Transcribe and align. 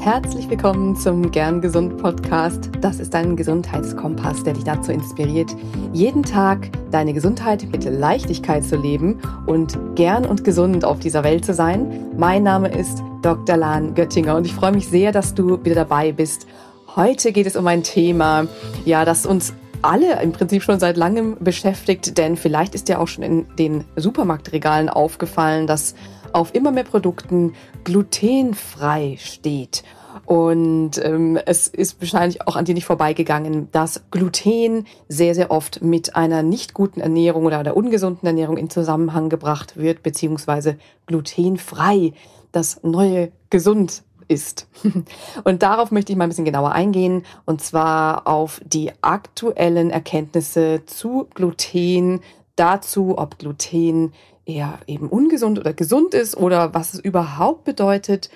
Herzlich 0.00 0.48
willkommen 0.48 0.94
zum 0.96 1.30
Gern 1.32 1.60
Gesund 1.60 1.98
Podcast. 1.98 2.70
Das 2.80 3.00
ist 3.00 3.14
ein 3.16 3.36
Gesundheitskompass, 3.36 4.44
der 4.44 4.54
dich 4.54 4.62
dazu 4.62 4.92
inspiriert, 4.92 5.50
jeden 5.92 6.22
Tag 6.22 6.70
deine 6.92 7.12
Gesundheit 7.12 7.66
mit 7.72 7.84
Leichtigkeit 7.84 8.64
zu 8.64 8.76
leben 8.76 9.20
und 9.46 9.76
gern 9.96 10.24
und 10.24 10.44
gesund 10.44 10.84
auf 10.84 11.00
dieser 11.00 11.24
Welt 11.24 11.44
zu 11.44 11.52
sein. 11.52 12.06
Mein 12.16 12.44
Name 12.44 12.68
ist 12.68 13.02
Dr. 13.22 13.56
Lahn 13.56 13.94
Göttinger 13.94 14.36
und 14.36 14.46
ich 14.46 14.54
freue 14.54 14.72
mich 14.72 14.86
sehr, 14.86 15.10
dass 15.10 15.34
du 15.34 15.62
wieder 15.64 15.74
dabei 15.74 16.12
bist. 16.12 16.46
Heute 16.94 17.32
geht 17.32 17.46
es 17.46 17.56
um 17.56 17.66
ein 17.66 17.82
Thema, 17.82 18.46
ja, 18.84 19.04
das 19.04 19.26
uns 19.26 19.52
alle 19.82 20.22
im 20.22 20.32
Prinzip 20.32 20.62
schon 20.62 20.80
seit 20.80 20.96
langem 20.96 21.36
beschäftigt, 21.40 22.16
denn 22.18 22.36
vielleicht 22.36 22.74
ist 22.74 22.88
dir 22.88 23.00
auch 23.00 23.08
schon 23.08 23.24
in 23.24 23.46
den 23.58 23.84
Supermarktregalen 23.96 24.88
aufgefallen, 24.88 25.66
dass 25.66 25.94
auf 26.32 26.54
immer 26.54 26.70
mehr 26.70 26.84
Produkten 26.84 27.54
glutenfrei 27.84 29.16
steht. 29.18 29.82
Und 30.24 31.02
ähm, 31.04 31.38
es 31.46 31.68
ist 31.68 32.00
wahrscheinlich 32.00 32.46
auch 32.46 32.56
an 32.56 32.64
dir 32.64 32.74
nicht 32.74 32.84
vorbeigegangen, 32.84 33.70
dass 33.72 34.02
Gluten 34.10 34.86
sehr, 35.08 35.34
sehr 35.34 35.50
oft 35.50 35.82
mit 35.82 36.16
einer 36.16 36.42
nicht 36.42 36.74
guten 36.74 37.00
Ernährung 37.00 37.46
oder 37.46 37.58
einer 37.58 37.76
ungesunden 37.76 38.26
Ernährung 38.26 38.56
in 38.56 38.70
Zusammenhang 38.70 39.28
gebracht 39.28 39.76
wird, 39.76 40.02
beziehungsweise 40.02 40.76
glutenfrei, 41.06 42.12
das 42.52 42.82
neue 42.82 43.32
gesund 43.50 44.02
ist. 44.28 44.66
Und 45.44 45.62
darauf 45.62 45.90
möchte 45.90 46.12
ich 46.12 46.18
mal 46.18 46.24
ein 46.24 46.30
bisschen 46.30 46.44
genauer 46.44 46.72
eingehen, 46.72 47.24
und 47.46 47.62
zwar 47.62 48.26
auf 48.26 48.60
die 48.64 48.92
aktuellen 49.00 49.90
Erkenntnisse 49.90 50.82
zu 50.86 51.26
Gluten, 51.34 52.20
dazu, 52.58 53.16
ob 53.16 53.38
Gluten 53.38 54.12
eher 54.48 54.80
eben 54.86 55.08
ungesund 55.08 55.58
oder 55.58 55.72
gesund 55.72 56.14
ist 56.14 56.36
oder 56.36 56.74
was 56.74 56.94
es 56.94 57.00
überhaupt 57.00 57.64
bedeutet. 57.64 58.30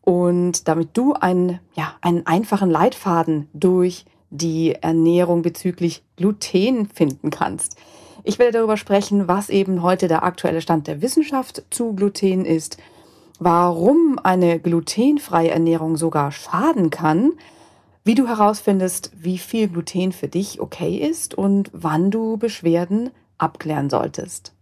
Und 0.00 0.66
damit 0.68 0.90
du 0.96 1.12
einen, 1.12 1.60
ja, 1.74 1.94
einen 2.00 2.26
einfachen 2.26 2.70
Leitfaden 2.70 3.48
durch 3.52 4.04
die 4.30 4.74
Ernährung 4.74 5.42
bezüglich 5.42 6.02
Gluten 6.16 6.88
finden 6.88 7.30
kannst. 7.30 7.76
Ich 8.24 8.38
werde 8.38 8.58
darüber 8.58 8.76
sprechen, 8.76 9.28
was 9.28 9.50
eben 9.50 9.82
heute 9.82 10.08
der 10.08 10.22
aktuelle 10.22 10.62
Stand 10.62 10.86
der 10.86 11.02
Wissenschaft 11.02 11.64
zu 11.70 11.92
Gluten 11.92 12.44
ist, 12.44 12.78
warum 13.38 14.18
eine 14.22 14.58
glutenfreie 14.58 15.50
Ernährung 15.50 15.96
sogar 15.96 16.32
schaden 16.32 16.90
kann, 16.90 17.32
wie 18.04 18.14
du 18.14 18.26
herausfindest, 18.26 19.12
wie 19.16 19.38
viel 19.38 19.68
Gluten 19.68 20.12
für 20.12 20.28
dich 20.28 20.60
okay 20.60 20.96
ist 20.96 21.34
und 21.34 21.70
wann 21.72 22.10
du 22.10 22.36
Beschwerden 22.36 23.10
abklären 23.38 23.90
solltest. 23.90 24.52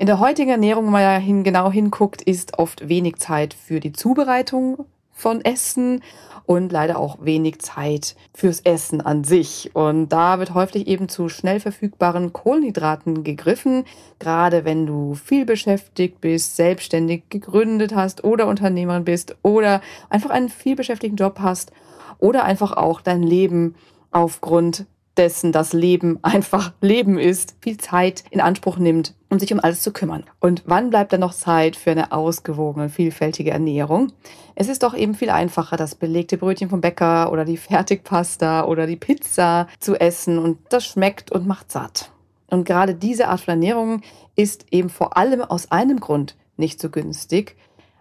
In 0.00 0.06
der 0.06 0.18
heutigen 0.18 0.48
Ernährung, 0.48 0.86
wenn 0.86 0.92
man 0.92 1.20
hin, 1.20 1.44
genau 1.44 1.70
hinguckt, 1.70 2.22
ist 2.22 2.58
oft 2.58 2.88
wenig 2.88 3.16
Zeit 3.16 3.52
für 3.52 3.80
die 3.80 3.92
Zubereitung 3.92 4.86
von 5.12 5.44
Essen 5.44 6.02
und 6.46 6.72
leider 6.72 6.98
auch 6.98 7.18
wenig 7.20 7.58
Zeit 7.58 8.16
fürs 8.32 8.60
Essen 8.60 9.02
an 9.02 9.24
sich. 9.24 9.72
Und 9.74 10.08
da 10.08 10.38
wird 10.38 10.54
häufig 10.54 10.86
eben 10.86 11.10
zu 11.10 11.28
schnell 11.28 11.60
verfügbaren 11.60 12.32
Kohlenhydraten 12.32 13.24
gegriffen, 13.24 13.84
gerade 14.18 14.64
wenn 14.64 14.86
du 14.86 15.16
viel 15.16 15.44
beschäftigt 15.44 16.22
bist, 16.22 16.56
selbstständig 16.56 17.24
gegründet 17.28 17.94
hast 17.94 18.24
oder 18.24 18.46
Unternehmer 18.46 19.00
bist 19.00 19.36
oder 19.42 19.82
einfach 20.08 20.30
einen 20.30 20.48
viel 20.48 20.76
beschäftigten 20.76 21.16
Job 21.16 21.40
hast 21.40 21.72
oder 22.18 22.44
einfach 22.44 22.72
auch 22.72 23.02
dein 23.02 23.22
Leben 23.22 23.74
aufgrund 24.12 24.86
dessen 25.20 25.52
das 25.52 25.74
Leben 25.74 26.18
einfach 26.22 26.72
Leben 26.80 27.18
ist, 27.18 27.54
viel 27.60 27.76
Zeit 27.76 28.24
in 28.30 28.40
Anspruch 28.40 28.78
nimmt, 28.78 29.14
um 29.28 29.38
sich 29.38 29.52
um 29.52 29.60
alles 29.60 29.82
zu 29.82 29.92
kümmern. 29.92 30.24
Und 30.40 30.62
wann 30.64 30.88
bleibt 30.88 31.12
dann 31.12 31.20
noch 31.20 31.34
Zeit 31.34 31.76
für 31.76 31.90
eine 31.90 32.10
ausgewogene, 32.10 32.88
vielfältige 32.88 33.50
Ernährung? 33.50 34.12
Es 34.54 34.68
ist 34.68 34.82
doch 34.82 34.94
eben 34.94 35.14
viel 35.14 35.28
einfacher, 35.28 35.76
das 35.76 35.94
belegte 35.94 36.38
Brötchen 36.38 36.70
vom 36.70 36.80
Bäcker 36.80 37.30
oder 37.30 37.44
die 37.44 37.58
Fertigpasta 37.58 38.64
oder 38.64 38.86
die 38.86 38.96
Pizza 38.96 39.68
zu 39.78 39.94
essen 39.94 40.38
und 40.38 40.58
das 40.70 40.86
schmeckt 40.86 41.30
und 41.30 41.46
macht 41.46 41.70
satt. 41.70 42.10
Und 42.48 42.64
gerade 42.64 42.94
diese 42.94 43.28
Art 43.28 43.40
von 43.40 43.52
Ernährung 43.52 44.00
ist 44.36 44.66
eben 44.70 44.88
vor 44.88 45.18
allem 45.18 45.42
aus 45.42 45.70
einem 45.70 46.00
Grund 46.00 46.36
nicht 46.56 46.80
so 46.80 46.88
günstig. 46.88 47.56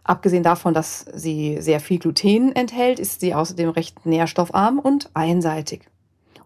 Abgesehen 0.05 0.43
davon, 0.43 0.73
dass 0.73 1.05
sie 1.13 1.61
sehr 1.61 1.81
viel 1.81 1.99
Gluten 1.99 2.55
enthält, 2.55 2.97
ist 2.97 3.19
sie 3.19 3.35
außerdem 3.35 3.69
recht 3.69 4.05
nährstoffarm 4.05 4.79
und 4.79 5.09
einseitig. 5.13 5.88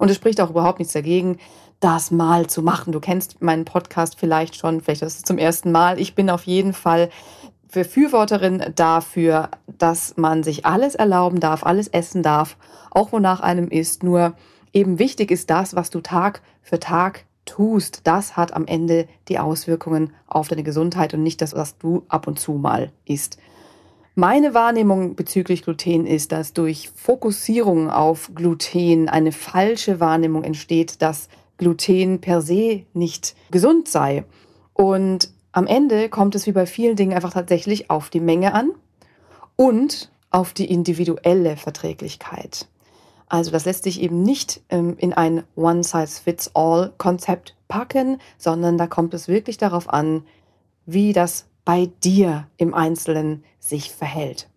Und 0.03 0.09
es 0.09 0.17
spricht 0.17 0.41
auch 0.41 0.49
überhaupt 0.49 0.79
nichts 0.79 0.91
dagegen, 0.91 1.37
das 1.79 2.11
mal 2.11 2.47
zu 2.47 2.61
machen. 2.61 2.91
Du 2.91 2.99
kennst 2.99 3.41
meinen 3.41 3.63
Podcast 3.63 4.19
vielleicht 4.19 4.57
schon, 4.57 4.81
vielleicht 4.81 5.01
ist 5.01 5.15
es 5.19 5.23
zum 5.23 5.37
ersten 5.37 5.71
Mal. 5.71 5.97
Ich 5.97 6.13
bin 6.13 6.29
auf 6.29 6.43
jeden 6.43 6.73
Fall 6.73 7.09
Befürworterin 7.71 8.65
dafür, 8.75 9.47
dass 9.65 10.17
man 10.17 10.43
sich 10.43 10.65
alles 10.65 10.95
erlauben 10.95 11.39
darf, 11.39 11.65
alles 11.65 11.87
essen 11.87 12.21
darf, 12.21 12.57
auch 12.91 13.13
wonach 13.13 13.39
einem 13.39 13.69
ist. 13.69 14.03
Nur 14.03 14.33
eben 14.73 14.99
wichtig 14.99 15.31
ist 15.31 15.49
das, 15.49 15.73
was 15.73 15.89
du 15.89 16.01
Tag 16.01 16.41
für 16.61 16.81
Tag 16.81 17.23
tust. 17.45 18.01
Das 18.03 18.35
hat 18.35 18.53
am 18.53 18.67
Ende 18.67 19.07
die 19.29 19.39
Auswirkungen 19.39 20.11
auf 20.27 20.49
deine 20.49 20.63
Gesundheit 20.63 21.13
und 21.13 21.23
nicht 21.23 21.41
das, 21.41 21.55
was 21.55 21.77
du 21.77 22.03
ab 22.09 22.27
und 22.27 22.37
zu 22.37 22.51
mal 22.51 22.91
isst. 23.05 23.37
Meine 24.15 24.53
Wahrnehmung 24.53 25.15
bezüglich 25.15 25.63
Gluten 25.63 26.05
ist, 26.05 26.31
dass 26.31 26.53
durch 26.53 26.91
Fokussierung 26.95 27.89
auf 27.89 28.29
Gluten 28.35 29.09
eine 29.09 29.31
falsche 29.31 29.99
Wahrnehmung 29.99 30.43
entsteht, 30.43 31.01
dass 31.01 31.29
Gluten 31.57 32.21
per 32.21 32.41
se 32.41 32.83
nicht 32.93 33.35
gesund 33.49 33.87
sei. 33.87 34.23
Und 34.73 35.31
am 35.51 35.65
Ende 35.65 36.09
kommt 36.09 36.35
es 36.35 36.45
wie 36.45 36.51
bei 36.51 36.67
vielen 36.67 36.95
Dingen 36.95 37.13
einfach 37.13 37.33
tatsächlich 37.33 37.89
auf 37.89 38.11
die 38.11 38.19
Menge 38.19 38.53
an 38.53 38.73
und 39.55 40.11
auf 40.29 40.53
die 40.53 40.69
individuelle 40.69 41.57
Verträglichkeit. 41.57 42.67
Also 43.29 43.49
das 43.49 43.65
lässt 43.65 43.83
sich 43.83 43.99
eben 43.99 44.21
nicht 44.21 44.61
ähm, 44.69 44.95
in 44.99 45.13
ein 45.13 45.43
One-Size-Fits-All-Konzept 45.55 47.55
packen, 47.67 48.19
sondern 48.37 48.77
da 48.77 48.85
kommt 48.85 49.15
es 49.15 49.27
wirklich 49.27 49.57
darauf 49.57 49.89
an, 49.89 50.23
wie 50.85 51.13
das 51.13 51.47
bei 51.65 51.89
dir 52.03 52.47
im 52.57 52.73
Einzelnen 52.73 53.43
sich 53.59 53.91
verhält. 53.91 54.49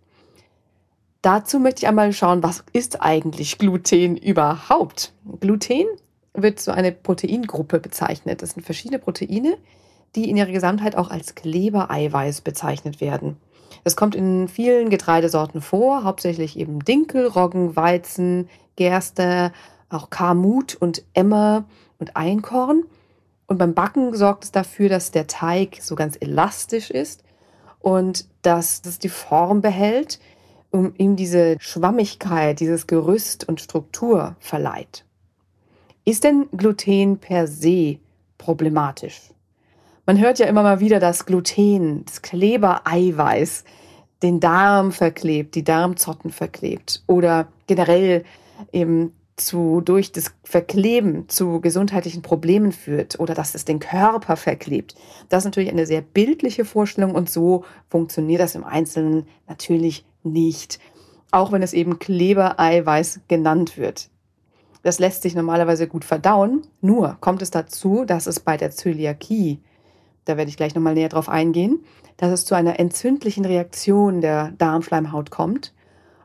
Dazu 1.22 1.58
möchte 1.58 1.80
ich 1.80 1.88
einmal 1.88 2.12
schauen, 2.12 2.42
was 2.42 2.64
ist 2.72 3.02
eigentlich 3.02 3.58
Gluten 3.58 4.16
überhaupt? 4.16 5.12
Gluten 5.40 5.86
wird 6.34 6.60
so 6.60 6.70
eine 6.70 6.92
Proteingruppe 6.92 7.80
bezeichnet. 7.80 8.42
Das 8.42 8.50
sind 8.50 8.64
verschiedene 8.64 8.98
Proteine, 8.98 9.56
die 10.14 10.30
in 10.30 10.36
ihrer 10.36 10.52
Gesamtheit 10.52 10.96
auch 10.96 11.10
als 11.10 11.34
Klebereiweiß 11.34 12.42
bezeichnet 12.42 13.00
werden. 13.00 13.36
Es 13.84 13.96
kommt 13.96 14.14
in 14.14 14.48
vielen 14.48 14.90
Getreidesorten 14.90 15.60
vor, 15.60 16.04
hauptsächlich 16.04 16.58
eben 16.58 16.84
Dinkel, 16.84 17.26
Roggen, 17.26 17.76
Weizen, 17.76 18.48
Gerste, 18.76 19.52
auch 19.88 20.10
Kamut 20.10 20.74
und 20.74 21.04
Emmer 21.14 21.64
und 21.98 22.16
Einkorn. 22.16 22.84
Und 23.46 23.58
beim 23.58 23.74
Backen 23.74 24.14
sorgt 24.14 24.44
es 24.44 24.52
dafür, 24.52 24.88
dass 24.88 25.10
der 25.10 25.26
Teig 25.26 25.78
so 25.80 25.94
ganz 25.94 26.16
elastisch 26.20 26.90
ist 26.90 27.22
und 27.80 28.26
dass 28.42 28.82
das 28.82 28.98
die 28.98 29.08
Form 29.08 29.60
behält, 29.60 30.18
um 30.70 30.94
ihm 30.98 31.16
diese 31.16 31.56
Schwammigkeit, 31.60 32.58
dieses 32.60 32.86
Gerüst 32.86 33.48
und 33.48 33.60
Struktur 33.60 34.36
verleiht. 34.40 35.04
Ist 36.04 36.24
denn 36.24 36.48
Gluten 36.56 37.18
per 37.18 37.46
se 37.46 37.98
problematisch? 38.38 39.30
Man 40.06 40.20
hört 40.20 40.38
ja 40.38 40.46
immer 40.46 40.62
mal 40.62 40.80
wieder, 40.80 41.00
dass 41.00 41.26
Gluten, 41.26 42.04
das 42.04 42.22
Klebereiweiß, 42.22 43.64
den 44.22 44.40
Darm 44.40 44.92
verklebt, 44.92 45.54
die 45.54 45.64
Darmzotten 45.64 46.30
verklebt 46.30 47.02
oder 47.06 47.48
generell 47.66 48.24
eben 48.72 49.12
zu, 49.36 49.82
durch 49.82 50.12
das 50.12 50.32
Verkleben 50.44 51.28
zu 51.28 51.60
gesundheitlichen 51.60 52.22
Problemen 52.22 52.72
führt 52.72 53.20
oder 53.20 53.34
dass 53.34 53.54
es 53.54 53.64
den 53.64 53.80
Körper 53.80 54.36
verklebt. 54.36 54.94
Das 55.28 55.40
ist 55.42 55.44
natürlich 55.44 55.70
eine 55.70 55.86
sehr 55.86 56.00
bildliche 56.00 56.64
Vorstellung 56.64 57.14
und 57.14 57.28
so 57.28 57.64
funktioniert 57.88 58.40
das 58.40 58.54
im 58.54 58.64
Einzelnen 58.64 59.26
natürlich 59.46 60.06
nicht. 60.22 60.80
Auch 61.30 61.52
wenn 61.52 61.62
es 61.62 61.74
eben 61.74 61.98
Klebereiweiß 61.98 63.20
genannt 63.28 63.76
wird. 63.76 64.08
Das 64.82 64.98
lässt 64.98 65.22
sich 65.22 65.34
normalerweise 65.34 65.88
gut 65.88 66.04
verdauen, 66.04 66.62
nur 66.80 67.16
kommt 67.20 67.42
es 67.42 67.50
dazu, 67.50 68.04
dass 68.04 68.26
es 68.26 68.40
bei 68.40 68.56
der 68.56 68.70
Zöliakie, 68.70 69.60
da 70.24 70.36
werde 70.36 70.48
ich 70.48 70.56
gleich 70.56 70.74
nochmal 70.74 70.94
näher 70.94 71.08
drauf 71.08 71.28
eingehen, 71.28 71.84
dass 72.16 72.30
es 72.30 72.44
zu 72.44 72.54
einer 72.54 72.78
entzündlichen 72.78 73.44
Reaktion 73.44 74.20
der 74.20 74.52
Darmschleimhaut 74.52 75.30
kommt 75.30 75.74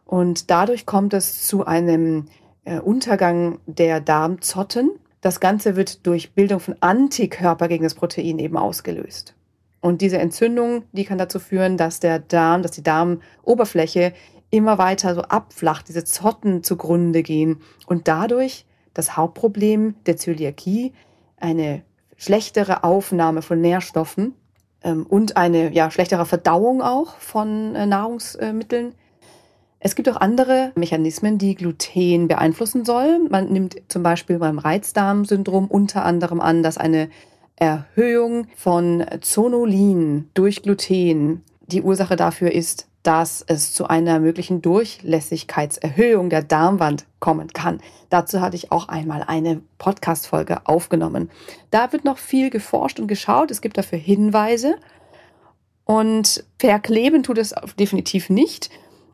und 0.06 0.52
dadurch 0.52 0.86
kommt 0.86 1.14
es 1.14 1.48
zu 1.48 1.66
einem 1.66 2.26
äh, 2.66 2.80
Untergang 2.80 3.60
der 3.66 4.00
Darmzotten. 4.00 4.92
Das 5.22 5.40
Ganze 5.40 5.76
wird 5.76 6.06
durch 6.06 6.34
Bildung 6.34 6.60
von 6.60 6.76
Antikörper 6.80 7.68
gegen 7.68 7.84
das 7.84 7.96
Protein 7.96 8.40
eben 8.40 8.58
ausgelöst. 8.58 9.36
Und 9.80 10.02
diese 10.02 10.20
Entzündung, 10.20 10.84
die 10.92 11.06
kann 11.06 11.18
dazu 11.18 11.40
führen, 11.40 11.78
dass 11.78 12.00
der 12.00 12.20
Darm, 12.20 12.62
dass 12.62 12.72
die 12.72 12.84
Darmoberfläche 12.84 14.14
immer 14.52 14.78
weiter 14.78 15.16
so 15.16 15.22
abflacht, 15.22 15.88
diese 15.88 16.04
Zotten 16.04 16.64
zugrunde 16.64 17.24
gehen 17.24 17.62
und 17.88 18.08
dadurch 18.08 18.66
das 18.94 19.18
Hauptproblem 19.18 19.96
der 20.06 20.18
Zöliakie, 20.18 20.94
eine 21.38 21.84
schlechtere 22.18 22.84
Aufnahme 22.84 23.42
von 23.42 23.62
Nährstoffen 23.62 24.36
ähm, 24.84 25.06
und 25.08 25.38
eine 25.38 25.74
ja, 25.74 25.90
schlechtere 25.90 26.26
Verdauung 26.26 26.82
auch 26.82 27.16
von 27.16 27.76
äh, 27.76 27.86
Nahrungsmitteln 27.86 28.94
Es 29.84 29.96
gibt 29.96 30.08
auch 30.10 30.18
andere 30.18 30.72
Mechanismen, 30.76 31.40
die 31.40 31.56
Gluten 31.56 32.28
beeinflussen 32.28 32.86
sollen. 32.86 33.28
Man 33.32 33.52
nimmt 33.52 33.82
zum 33.88 34.04
Beispiel 34.04 34.38
beim 34.38 34.60
Reizdarmsyndrom 34.60 35.66
unter 35.66 36.06
anderem 36.06 36.40
an, 36.40 36.62
dass 36.62 36.78
eine 36.78 37.10
Erhöhung 37.56 38.46
von 38.56 39.04
Zonulin 39.22 40.30
durch 40.36 40.62
Gluten 40.62 41.44
die 41.66 41.82
Ursache 41.82 42.16
dafür 42.16 42.52
ist, 42.52 42.88
dass 43.02 43.44
es 43.48 43.74
zu 43.74 43.88
einer 43.88 44.20
möglichen 44.20 44.62
Durchlässigkeitserhöhung 44.62 46.30
der 46.30 46.44
Darmwand 46.44 47.06
kommen 47.20 47.48
kann. 47.52 47.82
Dazu 48.12 48.40
hatte 48.40 48.58
ich 48.58 48.72
auch 48.72 48.88
einmal 48.88 49.24
eine 49.26 49.62
Podcast-Folge 49.80 50.68
aufgenommen. 50.68 51.32
Da 51.72 51.92
wird 51.92 52.06
noch 52.06 52.20
viel 52.20 52.52
geforscht 52.52 53.00
und 53.00 53.08
geschaut. 53.08 53.50
Es 53.50 53.62
gibt 53.62 53.80
dafür 53.80 53.98
Hinweise. 53.98 54.76
Und 55.86 56.44
verkleben 56.60 57.24
tut 57.24 57.40
es 57.40 57.56
definitiv 57.80 58.30
nicht. 58.30 58.70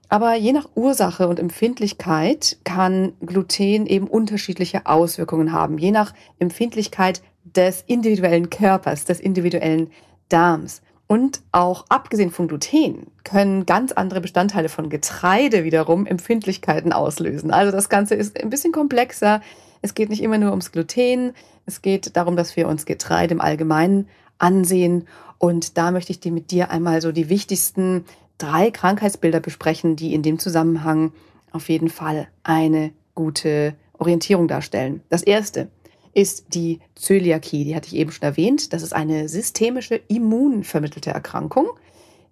Aber 0.09 0.35
je 0.35 0.53
nach 0.53 0.69
Ursache 0.75 1.27
und 1.27 1.39
Empfindlichkeit 1.39 2.57
kann 2.63 3.13
Gluten 3.25 3.85
eben 3.85 4.07
unterschiedliche 4.07 4.85
Auswirkungen 4.85 5.51
haben. 5.51 5.77
Je 5.77 5.91
nach 5.91 6.13
Empfindlichkeit 6.39 7.21
des 7.43 7.83
individuellen 7.87 8.49
Körpers, 8.49 9.05
des 9.05 9.19
individuellen 9.19 9.91
Darms. 10.29 10.81
Und 11.07 11.41
auch 11.53 11.85
abgesehen 11.87 12.31
von 12.31 12.49
Gluten 12.49 13.07
können 13.23 13.65
ganz 13.65 13.93
andere 13.93 14.19
Bestandteile 14.19 14.67
von 14.67 14.89
Getreide 14.89 15.63
wiederum 15.63 16.05
Empfindlichkeiten 16.05 16.91
auslösen. 16.91 17.51
Also 17.51 17.71
das 17.71 17.87
Ganze 17.87 18.15
ist 18.15 18.41
ein 18.41 18.49
bisschen 18.49 18.73
komplexer. 18.73 19.41
Es 19.81 19.93
geht 19.93 20.09
nicht 20.09 20.21
immer 20.21 20.37
nur 20.37 20.49
ums 20.49 20.73
Gluten. 20.73 21.33
Es 21.65 21.81
geht 21.81 22.17
darum, 22.17 22.35
dass 22.35 22.57
wir 22.57 22.67
uns 22.67 22.85
Getreide 22.85 23.33
im 23.33 23.41
Allgemeinen 23.41 24.09
ansehen. 24.37 25.07
Und 25.37 25.77
da 25.77 25.91
möchte 25.91 26.11
ich 26.11 26.19
dir 26.19 26.31
mit 26.31 26.51
dir 26.51 26.71
einmal 26.71 27.01
so 27.01 27.13
die 27.13 27.29
wichtigsten 27.29 28.03
drei 28.37 28.71
Krankheitsbilder 28.71 29.39
besprechen, 29.39 29.95
die 29.95 30.13
in 30.13 30.21
dem 30.21 30.39
Zusammenhang 30.39 31.13
auf 31.51 31.69
jeden 31.69 31.89
Fall 31.89 32.27
eine 32.43 32.91
gute 33.15 33.75
Orientierung 33.97 34.47
darstellen. 34.47 35.01
Das 35.09 35.23
erste 35.23 35.69
ist 36.13 36.53
die 36.53 36.79
Zöliakie. 36.95 37.63
Die 37.63 37.75
hatte 37.75 37.87
ich 37.87 37.95
eben 37.95 38.11
schon 38.11 38.23
erwähnt. 38.23 38.73
Das 38.73 38.81
ist 38.81 38.93
eine 38.93 39.29
systemische 39.29 39.95
immunvermittelte 39.95 41.11
Erkrankung, 41.11 41.67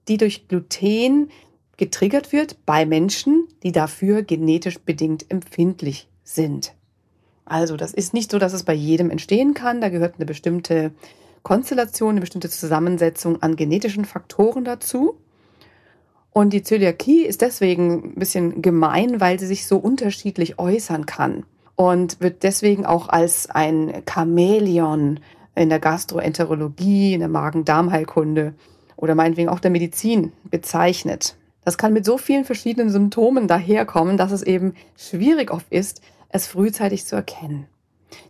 die 0.07 0.17
durch 0.17 0.47
Gluten 0.47 1.29
getriggert 1.77 2.31
wird 2.31 2.65
bei 2.65 2.85
Menschen, 2.85 3.47
die 3.63 3.71
dafür 3.71 4.23
genetisch 4.23 4.79
bedingt 4.79 5.29
empfindlich 5.29 6.07
sind. 6.23 6.73
Also 7.45 7.77
das 7.77 7.93
ist 7.93 8.13
nicht 8.13 8.31
so, 8.31 8.39
dass 8.39 8.53
es 8.53 8.63
bei 8.63 8.73
jedem 8.73 9.11
entstehen 9.11 9.53
kann. 9.53 9.81
Da 9.81 9.89
gehört 9.89 10.15
eine 10.15 10.25
bestimmte 10.25 10.91
Konstellation, 11.43 12.11
eine 12.11 12.21
bestimmte 12.21 12.49
Zusammensetzung 12.49 13.41
an 13.43 13.55
genetischen 13.55 14.05
Faktoren 14.05 14.65
dazu. 14.65 15.19
Und 16.37 16.51
die 16.51 16.63
Zöliakie 16.63 17.23
ist 17.23 17.41
deswegen 17.41 18.09
ein 18.09 18.15
bisschen 18.15 18.61
gemein, 18.61 19.21
weil 19.21 19.39
sie 19.39 19.45
sich 19.45 19.67
so 19.67 19.77
unterschiedlich 19.77 20.59
äußern 20.59 21.05
kann 21.05 21.45
und 21.77 22.19
wird 22.19 22.43
deswegen 22.43 22.85
auch 22.85 23.07
als 23.07 23.49
ein 23.49 24.03
Chamäleon 24.05 25.21
in 25.55 25.69
der 25.69 25.79
Gastroenterologie, 25.79 27.13
in 27.13 27.21
der 27.21 27.29
Magen-Darm-Heilkunde 27.29 28.53
oder 28.97 29.15
meinetwegen 29.15 29.47
auch 29.47 29.61
der 29.61 29.71
Medizin 29.71 30.33
bezeichnet. 30.43 31.37
Das 31.63 31.77
kann 31.77 31.93
mit 31.93 32.03
so 32.03 32.17
vielen 32.17 32.43
verschiedenen 32.43 32.89
Symptomen 32.89 33.47
daherkommen, 33.47 34.17
dass 34.17 34.33
es 34.33 34.43
eben 34.43 34.73
schwierig 34.97 35.51
oft 35.51 35.71
ist, 35.71 36.01
es 36.27 36.47
frühzeitig 36.47 37.05
zu 37.05 37.15
erkennen. 37.15 37.67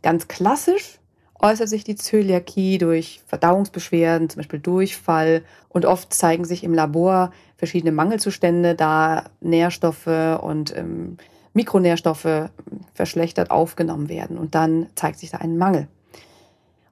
Ganz 0.04 0.28
klassisch 0.28 1.00
äußert 1.40 1.70
sich 1.70 1.84
die 1.84 1.96
Zöliakie 1.96 2.78
durch 2.78 3.22
Verdauungsbeschwerden, 3.28 4.30
zum 4.30 4.40
Beispiel 4.40 4.60
Durchfall 4.60 5.44
und 5.70 5.86
oft 5.86 6.14
zeigen 6.14 6.46
sich 6.46 6.64
im 6.64 6.74
Labor 6.74 7.32
verschiedene 7.58 7.92
Mangelzustände, 7.92 8.76
da 8.76 9.26
Nährstoffe 9.42 10.08
und 10.42 10.76
ähm, 10.76 11.18
Mikronährstoffe 11.54 12.50
verschlechtert 12.94 13.52
aufgenommen 13.52 14.10
werden 14.10 14.38
und 14.38 14.56
dann 14.56 14.88
zeigt 14.96 15.20
sich 15.20 15.32
da 15.32 15.38
ein 15.38 15.58
Mangel. 15.58 15.88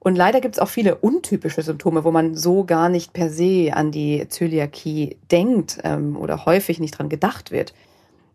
Und 0.04 0.16
leider 0.16 0.42
gibt 0.42 0.56
es 0.56 0.58
auch 0.58 0.68
viele 0.68 0.96
untypische 0.96 1.62
Symptome, 1.62 2.04
wo 2.04 2.10
man 2.10 2.34
so 2.34 2.64
gar 2.64 2.90
nicht 2.90 3.14
per 3.14 3.30
se 3.30 3.70
an 3.72 3.90
die 3.90 4.28
Zöliakie 4.28 5.16
denkt 5.30 5.78
ähm, 5.82 6.16
oder 6.16 6.44
häufig 6.44 6.78
nicht 6.78 6.98
dran 6.98 7.08
gedacht 7.08 7.50
wird. 7.50 7.72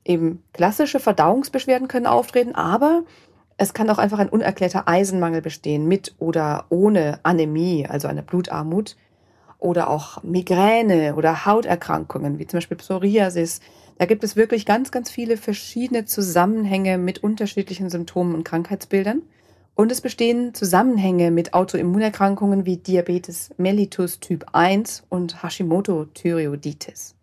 Eben 0.04 0.42
klassische 0.54 1.00
Verdauungsbeschwerden 1.00 1.88
können 1.88 2.08
auftreten, 2.08 2.56
aber 2.56 3.04
es 3.60 3.74
kann 3.74 3.90
auch 3.90 3.98
einfach 3.98 4.20
ein 4.20 4.30
unerklärter 4.30 4.88
Eisenmangel 4.88 5.42
bestehen, 5.42 5.86
mit 5.86 6.16
oder 6.18 6.66
ohne 6.70 7.20
Anämie, 7.24 7.86
also 7.88 8.08
eine 8.08 8.24
Blutarmut, 8.24 8.96
oder 9.60 9.90
auch 9.90 10.24
Migräne 10.24 11.16
oder 11.16 11.46
Hauterkrankungen, 11.46 12.40
wie 12.40 12.48
zum 12.48 12.58
Beispiel 12.58 12.78
Psoriasis, 12.78 13.60
da 13.98 14.06
gibt 14.06 14.24
es 14.24 14.38
wirklich 14.38 14.66
ganz, 14.66 14.92
ganz 14.92 15.12
viele 15.12 15.36
verschiedene 15.36 16.06
Zusammenhänge 16.06 16.98
mit 16.98 17.22
unterschiedlichen 17.22 17.90
Symptomen 17.90 18.34
und 18.34 18.46
Krankheitsbildern. 18.46 19.24
Und 19.76 19.92
es 19.92 20.00
bestehen 20.00 20.54
Zusammenhänge 20.54 21.32
mit 21.32 21.54
Autoimmunerkrankungen 21.54 22.66
wie 22.66 22.78
Diabetes 22.78 23.50
mellitus 23.58 24.22
Typ 24.22 24.46
1 24.54 25.04
und 25.10 25.44
Hashimoto-Thyreoiditis. 25.44 27.16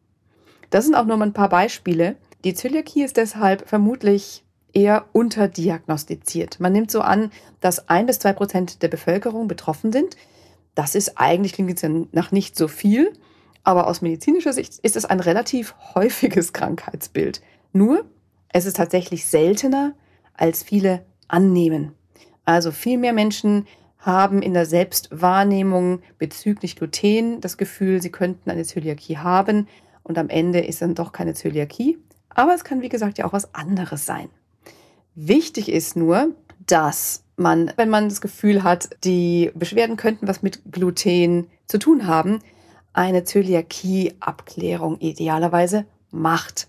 Das 0.68 0.84
sind 0.84 0.94
auch 0.94 1.06
nur 1.06 1.16
mal 1.16 1.26
ein 1.26 1.32
paar 1.32 1.48
Beispiele. 1.48 2.16
Die 2.44 2.52
Zöliakie 2.52 3.04
ist 3.04 3.16
deshalb 3.16 3.66
vermutlich 3.66 4.44
eher 4.76 5.06
unterdiagnostiziert. 5.12 6.60
Man 6.60 6.74
nimmt 6.74 6.90
so 6.90 7.00
an, 7.00 7.32
dass 7.60 7.88
ein 7.88 8.04
bis 8.04 8.18
zwei 8.18 8.34
Prozent 8.34 8.82
der 8.82 8.88
Bevölkerung 8.88 9.48
betroffen 9.48 9.90
sind. 9.90 10.18
Das 10.74 10.94
ist 10.94 11.16
eigentlich, 11.16 11.54
klingt 11.54 11.70
jetzt 11.70 11.86
nach 12.12 12.30
nicht 12.30 12.58
so 12.58 12.68
viel, 12.68 13.10
aber 13.64 13.86
aus 13.86 14.02
medizinischer 14.02 14.52
Sicht 14.52 14.78
ist 14.80 14.94
es 14.94 15.06
ein 15.06 15.20
relativ 15.20 15.74
häufiges 15.94 16.52
Krankheitsbild. 16.52 17.40
Nur, 17.72 18.04
es 18.52 18.66
ist 18.66 18.76
tatsächlich 18.76 19.24
seltener, 19.26 19.94
als 20.34 20.62
viele 20.62 21.06
annehmen. 21.26 21.92
Also 22.44 22.70
viel 22.70 22.98
mehr 22.98 23.14
Menschen 23.14 23.66
haben 23.98 24.42
in 24.42 24.52
der 24.52 24.66
Selbstwahrnehmung 24.66 26.02
bezüglich 26.18 26.76
Gluten 26.76 27.40
das 27.40 27.56
Gefühl, 27.56 28.02
sie 28.02 28.12
könnten 28.12 28.50
eine 28.50 28.64
Zöliakie 28.64 29.16
haben 29.16 29.68
und 30.02 30.18
am 30.18 30.28
Ende 30.28 30.60
ist 30.60 30.82
dann 30.82 30.94
doch 30.94 31.12
keine 31.12 31.32
Zöliakie. 31.32 31.98
Aber 32.28 32.54
es 32.54 32.62
kann, 32.62 32.82
wie 32.82 32.90
gesagt, 32.90 33.16
ja 33.16 33.24
auch 33.24 33.32
was 33.32 33.54
anderes 33.54 34.04
sein. 34.04 34.28
Wichtig 35.18 35.70
ist 35.70 35.96
nur, 35.96 36.34
dass 36.66 37.22
man, 37.36 37.72
wenn 37.76 37.88
man 37.88 38.10
das 38.10 38.20
Gefühl 38.20 38.62
hat, 38.62 38.90
die 39.02 39.50
Beschwerden 39.54 39.96
könnten 39.96 40.28
was 40.28 40.42
mit 40.42 40.60
Gluten 40.70 41.46
zu 41.66 41.78
tun 41.78 42.06
haben, 42.06 42.40
eine 42.92 43.24
Zöliakie-Abklärung 43.24 44.98
idealerweise 45.00 45.86
macht. 46.10 46.68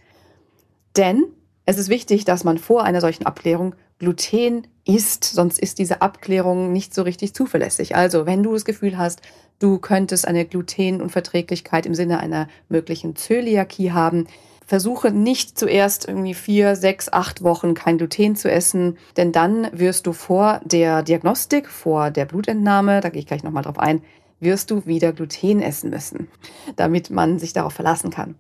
Denn 0.96 1.26
es 1.66 1.78
ist 1.78 1.90
wichtig, 1.90 2.24
dass 2.24 2.46
man 2.46 2.58
vor 2.58 2.84
einer 2.86 3.02
solchen 3.02 3.26
Abklärung 3.26 3.76
Gluten 4.00 4.66
isst, 4.86 5.26
sonst 5.26 5.60
ist 5.60 5.78
diese 5.78 6.02
Abklärung 6.02 6.72
nicht 6.72 6.96
so 6.96 7.02
richtig 7.02 7.34
zuverlässig. 7.34 7.98
Also, 7.98 8.26
wenn 8.26 8.44
du 8.44 8.54
das 8.54 8.64
Gefühl 8.64 8.98
hast, 8.98 9.22
du 9.60 9.78
könntest 9.78 10.26
eine 10.26 10.46
Glutenunverträglichkeit 10.46 11.86
im 11.86 11.96
Sinne 11.96 12.20
einer 12.20 12.48
möglichen 12.70 13.18
Zöliakie 13.18 13.92
haben, 13.92 14.28
versuche 14.68 15.10
nicht 15.12 15.58
zuerst 15.58 16.08
irgendwie 16.08 16.36
vier, 16.36 16.76
sechs, 16.76 17.12
acht 17.12 17.42
Wochen 17.42 17.74
kein 17.74 17.98
Gluten 17.98 18.36
zu 18.36 18.52
essen, 18.52 19.00
denn 19.16 19.32
dann 19.32 19.70
wirst 19.72 20.06
du 20.06 20.14
vor 20.14 20.62
der 20.64 21.02
Diagnostik, 21.02 21.70
vor 21.70 22.12
der 22.12 22.26
Blutentnahme, 22.26 23.02
da 23.02 23.10
gehe 23.10 23.22
ich 23.22 23.28
gleich 23.28 23.44
nochmal 23.44 23.64
drauf 23.64 23.80
ein, 23.80 24.04
wirst 24.40 24.70
du 24.70 24.86
wieder 24.86 25.14
Gluten 25.14 25.62
essen 25.62 25.90
müssen, 25.90 26.28
damit 26.76 27.10
man 27.10 27.40
sich 27.40 27.54
darauf 27.54 27.74
verlassen 27.74 28.12
kann. 28.12 28.36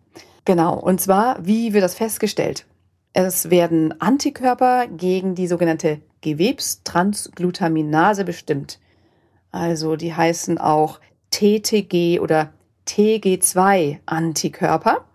Genau, 0.46 0.77
und 0.77 1.01
zwar, 1.01 1.43
wie 1.46 1.74
wird 1.74 1.84
das 1.84 1.96
festgestellt? 1.96 2.67
Es 3.13 3.50
werden 3.50 4.00
Antikörper 4.00 4.86
gegen 4.88 5.34
die 5.34 5.48
sogenannte 5.48 6.01
Gewebstransglutaminase 6.22 8.25
bestimmt. 8.25 8.79
Also 9.50 9.96
die 9.96 10.13
heißen 10.13 10.57
auch 10.57 11.00
TTG 11.31 12.19
oder 12.19 12.51
TG2-Antikörper. 12.86 15.07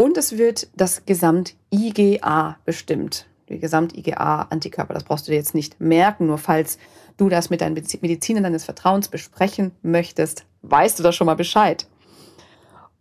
Und 0.00 0.16
es 0.16 0.38
wird 0.38 0.68
das 0.76 1.06
Gesamt-IgA 1.06 2.58
bestimmt. 2.64 3.26
Die 3.48 3.58
Gesamt-IgA-Antikörper, 3.58 4.94
das 4.94 5.02
brauchst 5.02 5.26
du 5.26 5.32
dir 5.32 5.38
jetzt 5.38 5.56
nicht 5.56 5.80
merken, 5.80 6.28
nur 6.28 6.38
falls 6.38 6.78
du 7.16 7.28
das 7.28 7.50
mit 7.50 7.62
deinen 7.62 7.74
Medizinern 7.74 8.44
deines 8.44 8.64
Vertrauens 8.64 9.08
besprechen 9.08 9.72
möchtest, 9.82 10.46
weißt 10.62 11.00
du 11.00 11.02
da 11.02 11.10
schon 11.10 11.26
mal 11.26 11.34
Bescheid. 11.34 11.88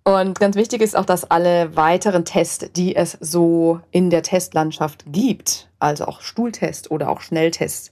Und 0.06 0.40
ganz 0.40 0.56
wichtig 0.56 0.82
ist 0.82 0.98
auch, 0.98 1.06
dass 1.06 1.30
alle 1.30 1.76
weiteren 1.76 2.26
Tests, 2.26 2.72
die 2.76 2.96
es 2.96 3.16
so 3.22 3.80
in 3.92 4.10
der 4.10 4.24
Testlandschaft 4.24 5.06
gibt, 5.06 5.70
also 5.78 6.06
auch 6.06 6.22
Stuhltest 6.22 6.90
oder 6.90 7.10
auch 7.10 7.22
Schnelltests, 7.22 7.92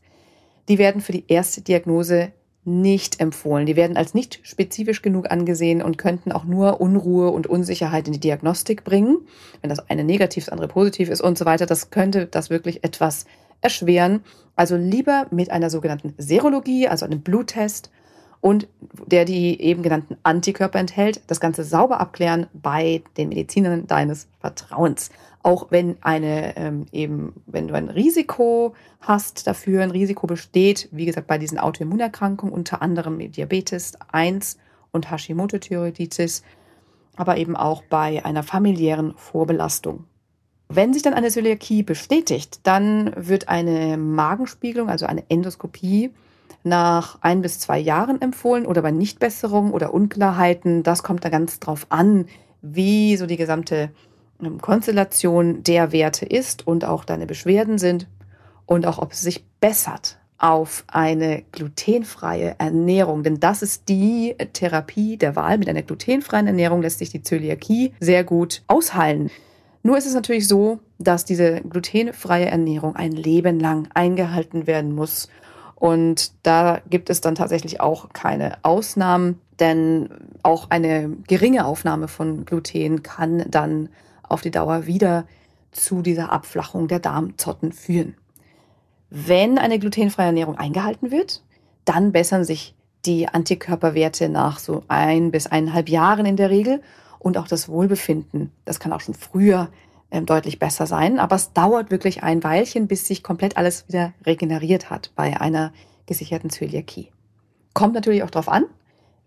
die 0.67 0.79
werden 0.79 0.99
für 0.99 1.11
die 1.11 1.25
erste 1.27 1.61
Diagnose 1.61 2.31
nicht 2.65 3.19
empfohlen. 3.19 3.67
Die 3.67 3.75
werden 3.75 3.95
als 3.95 4.13
nicht 4.13 4.39
spezifisch 4.43 5.01
genug 5.01 5.31
angesehen 5.31 5.81
und 5.81 5.97
könnten 5.97 6.31
auch 6.31 6.43
nur 6.43 6.81
Unruhe 6.81 7.29
und 7.29 7.47
Unsicherheit 7.47 8.07
in 8.07 8.13
die 8.13 8.19
Diagnostik 8.19 8.83
bringen. 8.83 9.19
Wenn 9.61 9.69
das 9.69 9.87
eine 9.89 10.03
negativ, 10.03 10.45
das 10.45 10.51
andere 10.51 10.67
positiv 10.67 11.09
ist 11.09 11.21
und 11.21 11.37
so 11.37 11.45
weiter, 11.45 11.67
das 11.67 11.91
könnte 11.91 12.25
das 12.25 12.49
wirklich 12.49 12.83
etwas 12.83 13.25
erschweren. 13.61 14.21
Also 14.55 14.77
lieber 14.77 15.27
mit 15.31 15.51
einer 15.51 15.69
sogenannten 15.69 16.15
Serologie, 16.17 16.87
also 16.87 17.05
einem 17.05 17.21
Bluttest 17.21 17.91
und 18.41 18.67
der 19.07 19.25
die 19.25 19.59
eben 19.61 19.83
genannten 19.83 20.17
Antikörper 20.23 20.79
enthält, 20.79 21.21
das 21.27 21.39
Ganze 21.39 21.63
sauber 21.63 21.99
abklären 21.99 22.47
bei 22.53 23.03
den 23.17 23.29
Medizinern 23.29 23.87
deines 23.87 24.27
Vertrauens. 24.39 25.09
Auch 25.45 25.67
wenn 25.69 25.97
eine 26.01 26.57
ähm, 26.57 26.87
eben, 26.91 27.33
wenn 27.45 27.67
du 27.67 27.75
ein 27.75 27.89
Risiko 27.89 28.73
hast 28.99 29.45
dafür, 29.45 29.83
ein 29.83 29.91
Risiko 29.91 30.25
besteht, 30.25 30.89
wie 30.91 31.05
gesagt, 31.05 31.27
bei 31.27 31.37
diesen 31.37 31.59
Autoimmunerkrankungen, 31.59 32.51
unter 32.51 32.81
anderem 32.81 33.19
Diabetes 33.31 33.93
1 34.11 34.57
und 34.91 35.11
Hashimoto-Thyreoiditis, 35.11 36.41
aber 37.15 37.37
eben 37.37 37.55
auch 37.55 37.83
bei 37.83 38.25
einer 38.25 38.41
familiären 38.41 39.13
Vorbelastung. 39.17 40.05
Wenn 40.67 40.93
sich 40.93 41.03
dann 41.03 41.13
eine 41.13 41.29
Zöliakie 41.29 41.83
bestätigt, 41.83 42.61
dann 42.63 43.13
wird 43.15 43.47
eine 43.47 43.97
Magenspiegelung, 43.97 44.89
also 44.89 45.05
eine 45.05 45.29
Endoskopie, 45.29 46.09
nach 46.63 47.19
ein 47.21 47.43
bis 47.43 47.59
zwei 47.59 47.77
Jahren 47.77 48.19
empfohlen 48.19 48.65
oder 48.65 48.81
bei 48.81 48.89
Nichtbesserung 48.89 49.73
oder 49.73 49.93
Unklarheiten. 49.93 50.81
Das 50.81 51.03
kommt 51.03 51.23
da 51.23 51.29
ganz 51.29 51.59
drauf 51.59 51.85
an, 51.89 52.25
wie 52.63 53.15
so 53.15 53.27
die 53.27 53.37
gesamte 53.37 53.91
Konstellation 54.61 55.63
der 55.63 55.91
Werte 55.91 56.25
ist 56.25 56.67
und 56.67 56.85
auch 56.85 57.05
deine 57.05 57.25
Beschwerden 57.25 57.77
sind 57.77 58.07
und 58.65 58.85
auch 58.85 58.99
ob 58.99 59.13
es 59.13 59.21
sich 59.21 59.45
bessert 59.59 60.17
auf 60.37 60.83
eine 60.87 61.43
glutenfreie 61.51 62.55
Ernährung. 62.57 63.23
Denn 63.23 63.39
das 63.39 63.61
ist 63.61 63.87
die 63.87 64.35
Therapie 64.53 65.17
der 65.17 65.35
Wahl. 65.35 65.57
Mit 65.57 65.69
einer 65.69 65.81
glutenfreien 65.81 66.47
Ernährung 66.47 66.81
lässt 66.81 66.99
sich 66.99 67.09
die 67.09 67.23
Zöliakie 67.23 67.93
sehr 67.99 68.23
gut 68.23 68.63
ausheilen. 68.67 69.31
Nur 69.81 69.97
ist 69.97 70.07
es 70.07 70.13
natürlich 70.13 70.47
so, 70.47 70.79
dass 70.97 71.25
diese 71.25 71.61
glutenfreie 71.61 72.47
Ernährung 72.47 72.95
ein 72.95 73.11
Leben 73.11 73.59
lang 73.59 73.87
eingehalten 73.93 74.67
werden 74.67 74.93
muss. 74.93 75.29
Und 75.75 76.31
da 76.43 76.79
gibt 76.89 77.09
es 77.09 77.21
dann 77.21 77.35
tatsächlich 77.35 77.81
auch 77.81 78.09
keine 78.11 78.57
Ausnahmen, 78.63 79.39
denn 79.59 80.09
auch 80.41 80.69
eine 80.69 81.15
geringe 81.27 81.65
Aufnahme 81.65 82.07
von 82.07 82.45
Gluten 82.45 83.03
kann 83.03 83.45
dann 83.49 83.89
auf 84.29 84.41
die 84.41 84.51
Dauer 84.51 84.85
wieder 84.85 85.25
zu 85.71 86.01
dieser 86.01 86.31
Abflachung 86.31 86.87
der 86.87 86.99
Darmzotten 86.99 87.71
führen. 87.71 88.15
Wenn 89.09 89.57
eine 89.57 89.79
glutenfreie 89.79 90.27
Ernährung 90.27 90.57
eingehalten 90.57 91.11
wird, 91.11 91.43
dann 91.85 92.11
bessern 92.11 92.43
sich 92.43 92.75
die 93.05 93.27
Antikörperwerte 93.27 94.29
nach 94.29 94.59
so 94.59 94.83
ein 94.87 95.31
bis 95.31 95.47
eineinhalb 95.47 95.89
Jahren 95.89 96.25
in 96.25 96.37
der 96.37 96.49
Regel 96.49 96.81
und 97.19 97.37
auch 97.37 97.47
das 97.47 97.69
Wohlbefinden. 97.69 98.51
Das 98.65 98.79
kann 98.79 98.93
auch 98.93 99.01
schon 99.01 99.13
früher 99.13 99.69
ähm, 100.11 100.25
deutlich 100.25 100.59
besser 100.59 100.87
sein. 100.87 101.19
Aber 101.19 101.35
es 101.35 101.53
dauert 101.53 101.91
wirklich 101.91 102.23
ein 102.23 102.43
Weilchen, 102.43 102.87
bis 102.87 103.05
sich 103.05 103.23
komplett 103.23 103.57
alles 103.57 103.87
wieder 103.87 104.13
regeneriert 104.25 104.89
hat 104.89 105.11
bei 105.15 105.39
einer 105.39 105.71
gesicherten 106.05 106.49
Zöliakie. 106.49 107.11
Kommt 107.73 107.93
natürlich 107.93 108.23
auch 108.23 108.29
darauf 108.29 108.49
an, 108.49 108.65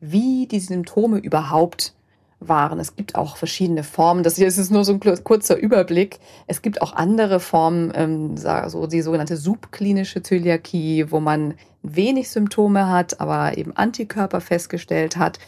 wie 0.00 0.46
die 0.46 0.60
Symptome 0.60 1.18
überhaupt 1.18 1.94
waren. 2.40 2.78
Es 2.78 2.94
gibt 2.96 3.14
auch 3.14 3.36
verschiedene 3.36 3.82
Formen. 3.82 4.22
Das 4.22 4.36
hier 4.36 4.46
ist 4.46 4.70
nur 4.70 4.84
so 4.84 4.92
ein 4.92 5.00
kurzer 5.24 5.56
Überblick. 5.56 6.20
Es 6.46 6.62
gibt 6.62 6.82
auch 6.82 6.92
andere 6.92 7.40
Formen, 7.40 7.92
ähm, 7.94 8.36
so 8.36 8.86
die 8.86 9.02
sogenannte 9.02 9.36
subklinische 9.36 10.22
Zöliakie, 10.22 11.10
wo 11.10 11.20
man 11.20 11.54
wenig 11.82 12.30
Symptome 12.30 12.88
hat, 12.88 13.20
aber 13.20 13.58
eben 13.58 13.76
Antikörper 13.76 14.40
festgestellt 14.40 15.16
hat. 15.16 15.38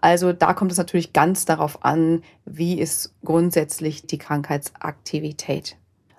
Also 0.00 0.34
da 0.34 0.52
kommt 0.52 0.70
es 0.70 0.78
natürlich 0.78 1.14
ganz 1.14 1.46
darauf 1.46 1.82
an, 1.84 2.22
wie 2.44 2.78
ist 2.78 3.14
grundsätzlich 3.24 4.06
die 4.06 4.18
Krankheitsaktivität. 4.18 5.76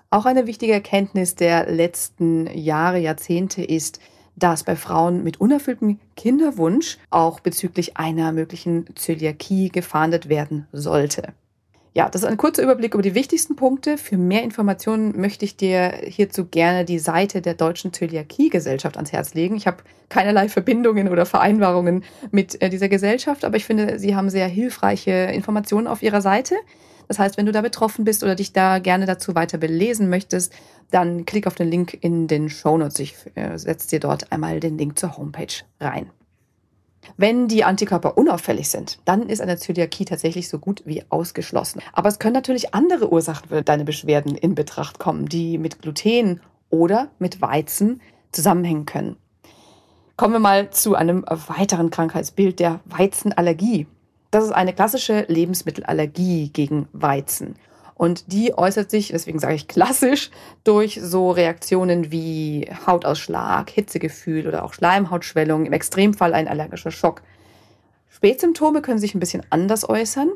Auch 0.10 0.25
eine 0.25 0.48
wichtige 0.48 0.74
Erkenntnis 0.74 1.36
der 1.36 1.70
letzten 1.72 2.48
Jahre, 2.58 2.98
Jahrzehnte 2.98 3.63
ist, 3.63 4.00
dass 4.36 4.63
bei 4.63 4.75
Frauen 4.75 5.24
mit 5.24 5.39
unerfülltem 5.39 6.00
Kinderwunsch 6.15 6.98
auch 7.10 7.39
bezüglich 7.39 7.98
einer 7.98 8.32
möglichen 8.32 8.86
Zöliakie 8.96 9.70
gefahndet 9.70 10.30
werden 10.30 10.68
sollte. 10.72 11.34
Ja, 11.96 12.10
das 12.10 12.24
ist 12.24 12.27
ein 12.27 12.36
kurzer 12.36 12.62
Überblick 12.62 12.94
über 12.94 13.01
die 13.01 13.15
wichtigsten 13.15 13.56
Punkte. 13.56 13.98
Für 13.98 14.18
mehr 14.18 14.44
Informationen 14.44 15.18
möchte 15.18 15.46
ich 15.46 15.56
dir 15.56 15.94
hierzu 16.04 16.44
gerne 16.44 16.84
die 16.84 17.00
Seite 17.00 17.42
der 17.42 17.54
Deutschen 17.54 17.94
Zöliakie-Gesellschaft 17.94 18.98
ans 18.98 19.13
Herz 19.13 19.34
legen. 19.34 19.56
Ich 19.56 19.65
habe 19.65 19.77
keinerlei 20.10 20.50
Verbindungen 20.50 21.08
oder 21.08 21.25
Vereinbarungen 21.25 22.04
mit 22.32 22.62
äh, 22.62 22.70
dieser 22.70 22.89
Gesellschaft, 22.89 23.46
aber 23.46 23.56
ich 23.56 23.63
finde, 23.63 23.98
sie 23.98 24.13
haben 24.13 24.30
sehr 24.30 24.50
hilfreiche 24.50 25.12
Informationen 25.12 25.88
auf 25.88 26.04
ihrer 26.04 26.20
Seite. 26.20 26.56
Das 27.07 27.19
heißt, 27.19 27.38
wenn 27.38 27.45
du 27.45 27.51
da 27.51 27.62
betroffen 27.62 28.05
bist 28.05 28.24
oder 28.24 28.35
dich 28.35 28.53
da 28.53 28.79
gerne 28.79 29.05
dazu 29.05 29.35
weiter 29.35 29.57
belesen 29.57 30.09
möchtest, 30.09 30.53
dann 30.91 31.25
klick 31.25 31.47
auf 31.47 31.55
den 31.55 31.69
Link 31.69 31.97
in 32.01 32.27
den 32.27 32.50
Show 32.50 32.77
Notes. 32.77 33.00
Ich 33.00 33.15
äh, 33.35 33.57
setze 33.57 33.89
dir 33.89 34.00
dort 34.00 34.31
einmal 34.31 34.59
den 34.59 34.77
Link 34.77 34.97
zur 35.00 35.17
Homepage 35.17 35.47
rein. 35.79 36.09
Wenn 37.17 37.47
die 37.47 37.63
Antikörper 37.63 38.17
unauffällig 38.17 38.69
sind, 38.69 39.00
dann 39.05 39.29
ist 39.29 39.41
eine 39.41 39.57
Zöliakie 39.57 40.05
tatsächlich 40.05 40.50
so 40.50 40.59
gut 40.59 40.83
wie 40.85 41.03
ausgeschlossen. 41.09 41.81
Aber 41.93 42.09
es 42.09 42.19
können 42.19 42.33
natürlich 42.33 42.74
andere 42.74 43.12
Ursachen 43.12 43.50
für 43.50 43.62
deine 43.62 43.85
Beschwerden 43.85 44.35
in 44.35 44.55
Betracht 44.55 45.00
kommen, 45.00 45.27
die 45.27 45.57
mit 45.57 45.81
Gluten 45.81 46.41
oder 46.69 47.09
mit 47.19 47.41
Weizen 47.41 48.01
zusammenhängen 48.31 48.85
können. 48.85 49.17
Kommen 50.17 50.33
wir 50.33 50.39
mal 50.39 50.69
zu 50.71 50.95
einem 50.95 51.25
weiteren 51.27 51.89
Krankheitsbild 51.89 52.59
der 52.59 52.79
Weizenallergie. 52.85 53.85
Das 54.36 54.44
ist 54.44 54.51
eine 54.51 54.74
klassische 54.74 55.24
Lebensmittelallergie 55.30 56.50
gegen 56.50 56.89
Weizen. 56.92 57.56
Und 57.94 58.34
die 58.34 58.54
äußert 58.54 58.92
sich, 58.92 59.08
deswegen 59.08 59.39
sage 59.39 59.56
ich 59.56 59.70
klassisch, 59.70 60.30
durch 60.65 61.00
so 61.01 61.32
Reaktionen 61.32 62.12
wie 62.12 62.70
Hautausschlag, 62.86 63.70
Hitzegefühl 63.70 64.46
oder 64.46 64.65
auch 64.65 64.74
Schleimhautschwellung, 64.74 65.65
im 65.65 65.72
Extremfall 65.72 66.34
ein 66.34 66.50
allergischer 66.50 66.92
Schock. 66.92 67.22
Spätsymptome 68.10 68.82
können 68.82 69.00
sich 69.00 69.15
ein 69.15 69.22
bisschen 69.22 69.44
anders 69.51 69.88
äußern. 69.88 70.34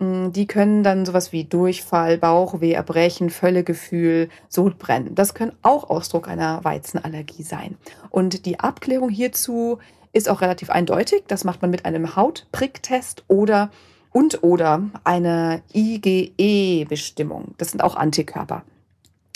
Mm, 0.00 0.32
die 0.32 0.48
können 0.48 0.82
dann 0.82 1.06
sowas 1.06 1.30
wie 1.30 1.44
Durchfall, 1.44 2.18
Bauchweh, 2.18 2.72
Erbrechen, 2.72 3.30
Völlegefühl, 3.30 4.28
Sodbrennen. 4.48 5.14
Das 5.14 5.34
können 5.34 5.52
auch 5.62 5.88
Ausdruck 5.88 6.26
einer 6.26 6.64
Weizenallergie 6.64 7.44
sein. 7.44 7.76
Und 8.10 8.44
die 8.44 8.58
Abklärung 8.58 9.08
hierzu 9.08 9.78
ist 10.16 10.28
auch 10.28 10.40
relativ 10.40 10.70
eindeutig. 10.70 11.24
Das 11.28 11.44
macht 11.44 11.62
man 11.62 11.70
mit 11.70 11.84
einem 11.84 12.16
Hautpricktest 12.16 13.24
oder 13.28 13.70
und 14.12 14.42
oder 14.42 14.82
eine 15.04 15.62
IgE-Bestimmung. 15.74 17.54
Das 17.58 17.70
sind 17.70 17.82
auch 17.82 17.96
Antikörper. 17.96 18.62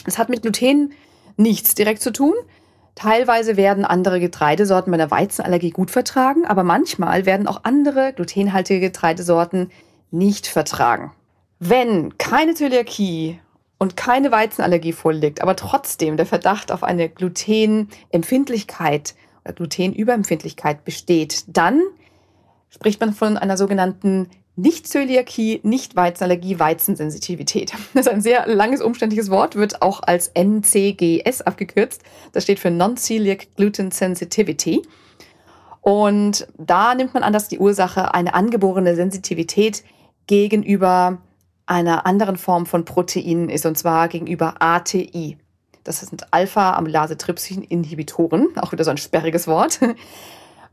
Es 0.07 0.17
hat 0.17 0.31
mit 0.31 0.43
Gluten 0.43 0.95
nichts 1.37 1.75
direkt 1.75 2.01
zu 2.01 2.13
tun. 2.13 2.33
Teilweise 2.95 3.59
werden 3.59 3.85
andere 3.85 4.21
Getreidesorten 4.21 4.91
bei 4.91 4.97
der 4.97 5.11
Weizenallergie 5.11 5.71
gut 5.71 5.91
vertragen, 5.91 6.47
aber 6.47 6.65
manchmal 6.65 7.27
werden 7.27 7.47
auch 7.47 7.61
andere 7.65 8.15
glutenhaltige 8.15 8.81
Getreidesorten 8.81 9.71
nicht 10.11 10.47
vertragen. 10.47 11.13
Wenn 11.59 12.17
keine 12.17 12.55
Zöliakie 12.55 13.39
und 13.79 13.97
keine 13.97 14.33
Weizenallergie 14.33 14.93
vorliegt, 14.93 15.43
aber 15.43 15.57
trotzdem 15.57 16.17
der 16.17 16.27
Verdacht 16.27 16.73
auf 16.73 16.83
eine 16.83 17.11
Glutenempfindlichkeit 17.11 19.15
Glutenüberempfindlichkeit 19.45 20.85
besteht, 20.85 21.45
dann 21.49 21.83
spricht 22.69 23.01
man 23.01 23.13
von 23.13 23.37
einer 23.37 23.57
sogenannten 23.57 24.29
nicht-Zöliakie, 24.57 25.61
Nicht-Weizenallergie, 25.63 26.59
Weizensensitivität. 26.59 27.73
Das 27.95 28.07
ist 28.07 28.13
ein 28.13 28.21
sehr 28.21 28.47
langes, 28.47 28.83
umständliches 28.83 29.31
Wort, 29.31 29.57
wird 29.57 29.83
auch 29.83 30.03
als 30.03 30.31
NCGS 30.35 31.43
abgekürzt. 31.43 32.03
Das 32.33 32.45
steht 32.45 32.59
für 32.59 32.71
Non-Celiac 32.71 33.57
Gluten 33.57 33.91
Sensitivity. 33.91 34.83
Und 35.81 36.47
da 36.59 36.95
nimmt 36.95 37.15
man 37.15 37.23
an, 37.23 37.33
dass 37.33 37.49
die 37.49 37.59
Ursache 37.59 38.13
eine 38.15 38.35
angeborene 38.35 38.95
Sensitivität 38.95 39.83
gegenüber 40.27 41.23
einer 41.65 42.05
anderen 42.05 42.37
Form 42.37 42.67
von 42.67 42.85
Proteinen 42.85 43.49
ist, 43.49 43.65
und 43.65 43.79
zwar 43.79 44.09
gegenüber 44.09 44.57
ATI. 44.61 45.39
Das 45.85 46.01
sind 46.01 46.33
Alpha-Amylase-Trypsin-Inhibitoren, 46.33 48.49
auch 48.57 48.73
wieder 48.73 48.85
so 48.85 48.91
ein 48.91 48.99
sperriges 48.99 49.47
Wort. 49.47 49.81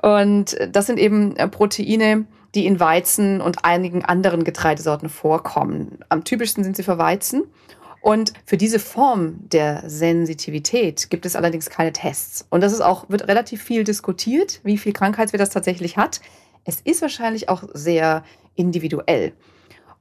Und 0.02 0.58
das 0.72 0.86
sind 0.86 1.00
eben 1.00 1.36
Proteine, 1.52 2.26
die 2.56 2.66
in 2.66 2.80
Weizen 2.80 3.42
und 3.42 3.66
einigen 3.66 4.06
anderen 4.06 4.44
Getreidesorten 4.44 5.10
vorkommen. 5.10 6.00
Am 6.10 6.24
typischsten 6.24 6.64
sind 6.64 6.76
sie 6.76 6.84
für 6.84 6.98
Weizen. 6.98 7.44
Und 8.02 8.34
für 8.46 8.58
diese 8.58 8.80
Form 8.80 9.50
der 9.50 9.90
Sensitivität 9.90 11.10
gibt 11.10 11.26
es 11.26 11.36
allerdings 11.36 11.70
keine 11.70 11.92
Tests. 11.92 12.46
Und 12.50 12.62
das 12.62 12.72
ist 12.72 12.82
auch, 12.82 13.10
wird 13.10 13.28
relativ 13.28 13.64
viel 13.64 13.84
diskutiert, 13.84 14.62
wie 14.64 14.78
viel 14.78 14.94
Krankheitswert 14.94 15.42
das 15.42 15.50
tatsächlich 15.50 15.98
hat. 15.98 16.22
Es 16.64 16.80
ist 16.82 17.02
wahrscheinlich 17.02 17.50
auch 17.50 17.64
sehr 17.74 18.24
individuell. 18.56 19.34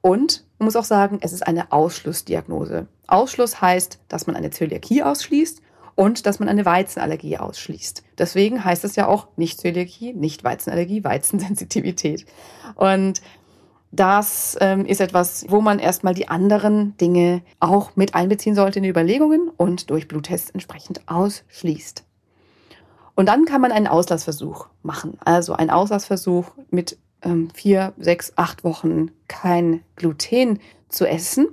Und 0.07 0.45
man 0.57 0.67
muss 0.67 0.77
auch 0.77 0.85
sagen, 0.85 1.19
es 1.21 1.33
ist 1.33 1.45
eine 1.45 1.73
Ausschlussdiagnose. 1.73 2.87
Ausschluss 3.07 3.59
heißt, 3.59 3.99
dass 4.07 4.25
man 4.25 4.37
eine 4.37 4.51
Zöliakie 4.51 5.03
ausschließt 5.03 5.61
und 5.95 6.25
dass 6.25 6.39
man 6.39 6.47
eine 6.47 6.65
Weizenallergie 6.65 7.37
ausschließt. 7.37 8.03
Deswegen 8.17 8.63
heißt 8.63 8.85
es 8.85 8.95
ja 8.95 9.07
auch 9.07 9.27
nicht 9.35 9.59
Zöliakie, 9.59 10.13
nicht 10.13 10.45
Weizenallergie, 10.45 11.03
Weizensensitivität. 11.03 12.25
Und 12.75 13.21
das 13.91 14.57
ähm, 14.61 14.85
ist 14.85 15.01
etwas, 15.01 15.45
wo 15.49 15.59
man 15.59 15.77
erstmal 15.77 16.13
die 16.13 16.29
anderen 16.29 16.95
Dinge 16.95 17.41
auch 17.59 17.97
mit 17.97 18.15
einbeziehen 18.15 18.55
sollte 18.55 18.79
in 18.79 18.83
die 18.83 18.89
Überlegungen 18.89 19.49
und 19.57 19.89
durch 19.89 20.07
Bluttests 20.07 20.51
entsprechend 20.51 21.01
ausschließt. 21.07 22.05
Und 23.15 23.25
dann 23.25 23.43
kann 23.43 23.59
man 23.59 23.73
einen 23.73 23.87
Auslassversuch 23.87 24.67
machen. 24.83 25.17
Also 25.25 25.51
einen 25.51 25.69
Auslassversuch 25.69 26.51
mit 26.69 26.97
ähm, 27.21 27.49
vier, 27.53 27.93
sechs, 27.97 28.33
acht 28.35 28.63
Wochen 28.63 29.11
kein 29.27 29.81
Gluten 29.95 30.59
zu 30.89 31.05
essen. 31.05 31.47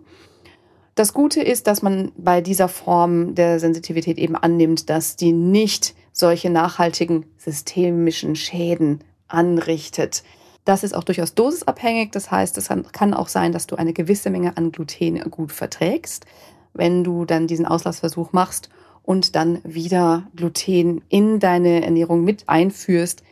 Das 0.95 1.13
Gute 1.13 1.43
ist, 1.43 1.67
dass 1.67 1.83
man 1.83 2.13
bei 2.17 2.41
dieser 2.41 2.69
Form 2.69 3.35
der 3.35 3.59
Sensitivität 3.59 4.19
eben 4.19 4.37
annimmt, 4.37 4.89
dass 4.91 5.17
die 5.17 5.33
nicht 5.33 5.95
solche 6.13 6.51
nachhaltigen 6.51 7.27
systemischen 7.37 8.37
Schäden 8.37 9.01
anrichtet. 9.27 10.23
Das 10.65 10.85
ist 10.85 10.95
auch 10.95 11.05
durchaus 11.05 11.35
dosisabhängig. 11.35 12.13
Das 12.13 12.31
heißt, 12.31 12.57
es 12.59 12.69
kann 12.93 13.13
auch 13.13 13.29
sein, 13.29 13.53
dass 13.53 13.67
du 13.67 13.77
eine 13.77 13.93
gewisse 13.93 14.31
Menge 14.31 14.57
an 14.57 14.71
Gluten 14.71 15.19
gut 15.31 15.53
verträgst, 15.53 16.27
wenn 16.73 17.03
du 17.03 17.25
dann 17.25 17.49
diesen 17.49 17.67
Auslassversuch 17.67 18.33
machst 18.33 18.71
und 19.03 19.35
dann 19.37 19.59
wieder 19.65 20.29
Gluten 20.37 21.03
in 21.09 21.41
deine 21.41 21.85
Ernährung 21.85 22.25
mit 22.25 22.49
einführst, 22.49 23.23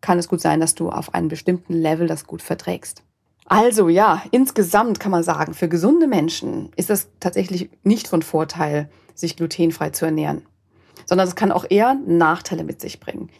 kann 0.00 0.18
es 0.18 0.28
gut 0.28 0.40
sein, 0.40 0.60
dass 0.60 0.74
du 0.74 0.90
auf 0.90 1.14
einem 1.14 1.28
bestimmten 1.28 1.74
Level 1.74 2.06
das 2.06 2.26
gut 2.26 2.42
verträgst. 2.42 3.02
Also 3.46 3.88
ja, 3.88 4.22
insgesamt 4.30 5.00
kann 5.00 5.10
man 5.10 5.22
sagen, 5.22 5.54
für 5.54 5.68
gesunde 5.68 6.06
Menschen 6.06 6.70
ist 6.76 6.90
es 6.90 7.08
tatsächlich 7.18 7.70
nicht 7.82 8.06
von 8.06 8.22
Vorteil, 8.22 8.90
sich 9.14 9.36
glutenfrei 9.36 9.90
zu 9.90 10.04
ernähren, 10.04 10.42
sondern 11.06 11.26
es 11.26 11.34
kann 11.34 11.50
auch 11.50 11.64
eher 11.68 11.94
Nachteile 11.94 12.62
mit 12.62 12.80
sich 12.80 13.00
bringen. 13.00 13.30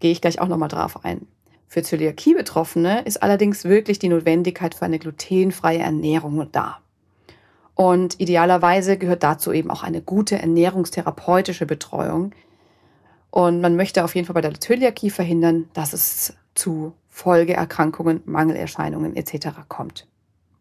Gehe 0.00 0.12
ich 0.12 0.20
gleich 0.20 0.40
auch 0.40 0.48
nochmal 0.48 0.68
drauf 0.68 1.04
ein. 1.04 1.26
Für 1.68 1.82
Zöliakie-Betroffene 1.82 3.02
ist 3.02 3.22
allerdings 3.22 3.64
wirklich 3.64 3.98
die 3.98 4.08
Notwendigkeit 4.08 4.74
für 4.74 4.84
eine 4.84 5.00
glutenfreie 5.00 5.80
Ernährung 5.80 6.48
da. 6.52 6.78
Und 7.74 8.20
idealerweise 8.20 8.96
gehört 8.96 9.22
dazu 9.22 9.52
eben 9.52 9.70
auch 9.70 9.82
eine 9.82 10.00
gute 10.00 10.38
ernährungstherapeutische 10.38 11.66
Betreuung. 11.66 12.30
Und 13.36 13.60
man 13.60 13.76
möchte 13.76 14.02
auf 14.02 14.14
jeden 14.14 14.26
Fall 14.26 14.32
bei 14.32 14.40
der 14.40 14.58
Zöliakie 14.58 15.10
verhindern, 15.10 15.68
dass 15.74 15.92
es 15.92 16.32
zu 16.54 16.94
Folgeerkrankungen, 17.10 18.22
Mangelerscheinungen 18.24 19.14
etc. 19.14 19.48
kommt. 19.68 20.06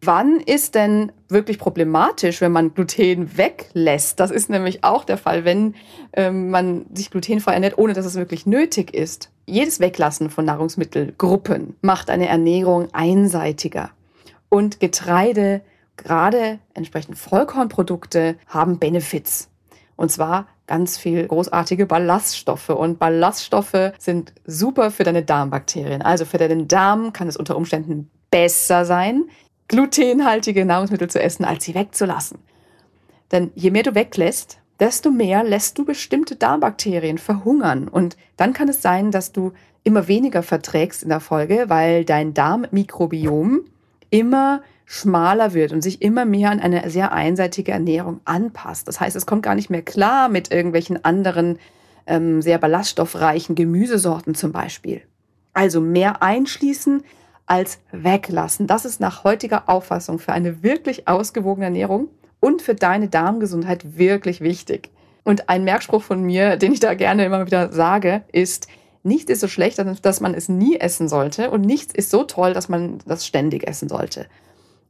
Wann 0.02 0.42
ist 0.42 0.76
denn 0.76 1.14
wirklich 1.30 1.58
problematisch, 1.58 2.42
wenn 2.42 2.52
man 2.52 2.74
Gluten 2.74 3.38
weglässt? 3.38 4.20
Das 4.20 4.30
ist 4.30 4.50
nämlich 4.50 4.84
auch 4.84 5.06
der 5.06 5.18
Fall, 5.18 5.46
wenn 5.46 5.76
ähm, 6.12 6.50
man 6.50 6.86
sich 6.94 7.12
glutenfrei 7.12 7.54
ernährt, 7.54 7.78
ohne 7.78 7.94
dass 7.94 8.06
es 8.06 8.16
wirklich 8.16 8.46
nötig 8.46 8.94
ist. 8.94 9.32
Jedes 9.46 9.80
Weglassen 9.80 10.30
von 10.30 10.44
Nahrungsmittelgruppen 10.44 11.78
macht 11.80 12.10
eine 12.10 12.28
Ernährung 12.28 12.90
einseitiger. 12.94 13.92
Und 14.50 14.82
Getreide, 14.82 15.62
gerade 15.96 16.60
entsprechend 16.74 17.18
Vollkornprodukte, 17.18 18.36
haben 18.48 18.80
Benefits. 18.80 19.48
Und 19.96 20.12
zwar 20.12 20.48
ganz 20.68 20.98
viel 20.98 21.28
großartige 21.28 21.86
Ballaststoffe. 21.86 22.70
Und 22.70 23.00
Ballaststoffe 23.00 23.94
sind 24.00 24.34
super 24.46 24.92
für 24.92 25.04
deine 25.04 25.24
Darmbakterien. 25.24 26.02
Also 26.02 26.26
für 26.26 26.38
deinen 26.38 26.68
Darm 26.68 27.14
kann 27.14 27.28
es 27.28 27.38
unter 27.38 27.56
Umständen 27.56 28.10
besser 28.32 28.86
sein, 28.86 29.26
glutenhaltige 29.68 30.66
Nahrungsmittel 30.66 31.10
zu 31.10 31.22
essen, 31.22 31.46
als 31.46 31.64
sie 31.64 31.76
wegzulassen. 31.76 32.40
Denn 33.32 33.52
je 33.56 33.72
mehr 33.72 33.84
du 33.84 33.96
weglässt, 33.96 34.60
desto 34.80 35.10
mehr 35.10 35.44
lässt 35.44 35.78
du 35.78 35.86
bestimmte 35.86 36.36
Darmbakterien 36.36 37.18
verhungern. 37.18 37.88
Und 37.88 38.18
dann 38.38 38.54
kann 38.54 38.70
es 38.70 38.82
sein, 38.82 39.12
dass 39.12 39.32
du 39.32 39.54
immer 39.84 40.08
weniger 40.08 40.44
verträgst 40.44 41.04
in 41.04 41.10
der 41.10 41.20
Folge, 41.20 41.66
weil 41.68 42.06
dein 42.06 42.34
Darmmikrobiom 42.34 43.62
immer 44.10 44.62
schmaler 44.86 45.54
wird 45.54 45.74
und 45.74 45.82
sich 45.82 46.02
immer 46.02 46.26
mehr 46.26 46.52
an 46.52 46.60
eine 46.60 46.90
sehr 46.90 47.12
einseitige 47.12 47.72
Ernährung 47.72 48.22
anpasst. 48.26 48.88
Das 48.88 49.00
heißt, 49.00 49.16
es 49.16 49.26
kommt 49.26 49.44
gar 49.44 49.56
nicht 49.56 49.70
mehr 49.70 49.82
klar 49.82 50.30
mit 50.30 50.52
irgendwelchen 50.52 51.04
anderen 51.04 51.58
ähm, 52.08 52.42
sehr 52.42 52.60
ballaststoffreichen 52.60 53.56
Gemüsesorten 53.56 54.36
zum 54.36 54.52
Beispiel. 54.52 55.02
Also 55.54 55.82
mehr 55.82 56.22
einschließen 56.22 57.04
als 57.48 57.80
weglassen. 57.92 58.68
Das 58.68 58.86
ist 58.86 59.00
nach 59.00 59.24
heutiger 59.24 59.70
Auffassung 59.70 60.20
für 60.20 60.34
eine 60.34 60.64
wirklich 60.64 61.08
ausgewogene 61.08 61.66
Ernährung 61.66 62.10
und 62.40 62.62
für 62.62 62.76
deine 62.76 63.08
Darmgesundheit 63.08 63.98
wirklich 63.98 64.42
wichtig. 64.42 64.90
Und 65.24 65.50
ein 65.50 65.64
Merkspruch 65.64 66.04
von 66.04 66.22
mir, 66.22 66.58
den 66.58 66.74
ich 66.74 66.80
da 66.80 66.94
gerne 66.94 67.26
immer 67.26 67.46
wieder 67.46 67.72
sage, 67.72 68.24
ist, 68.32 68.68
nichts 69.02 69.32
ist 69.32 69.40
so 69.40 69.48
schlecht, 69.48 69.84
dass 70.04 70.22
man 70.22 70.36
es 70.36 70.50
nie 70.50 70.78
essen 70.78 71.08
sollte 71.08 71.50
und 71.50 71.62
nichts 71.62 71.94
ist 71.94 72.12
so 72.12 72.24
toll, 72.24 72.54
dass 72.54 72.70
man 72.70 73.00
das 73.08 73.26
ständig 73.26 73.68
essen 73.68 73.90
sollte. 73.90 74.28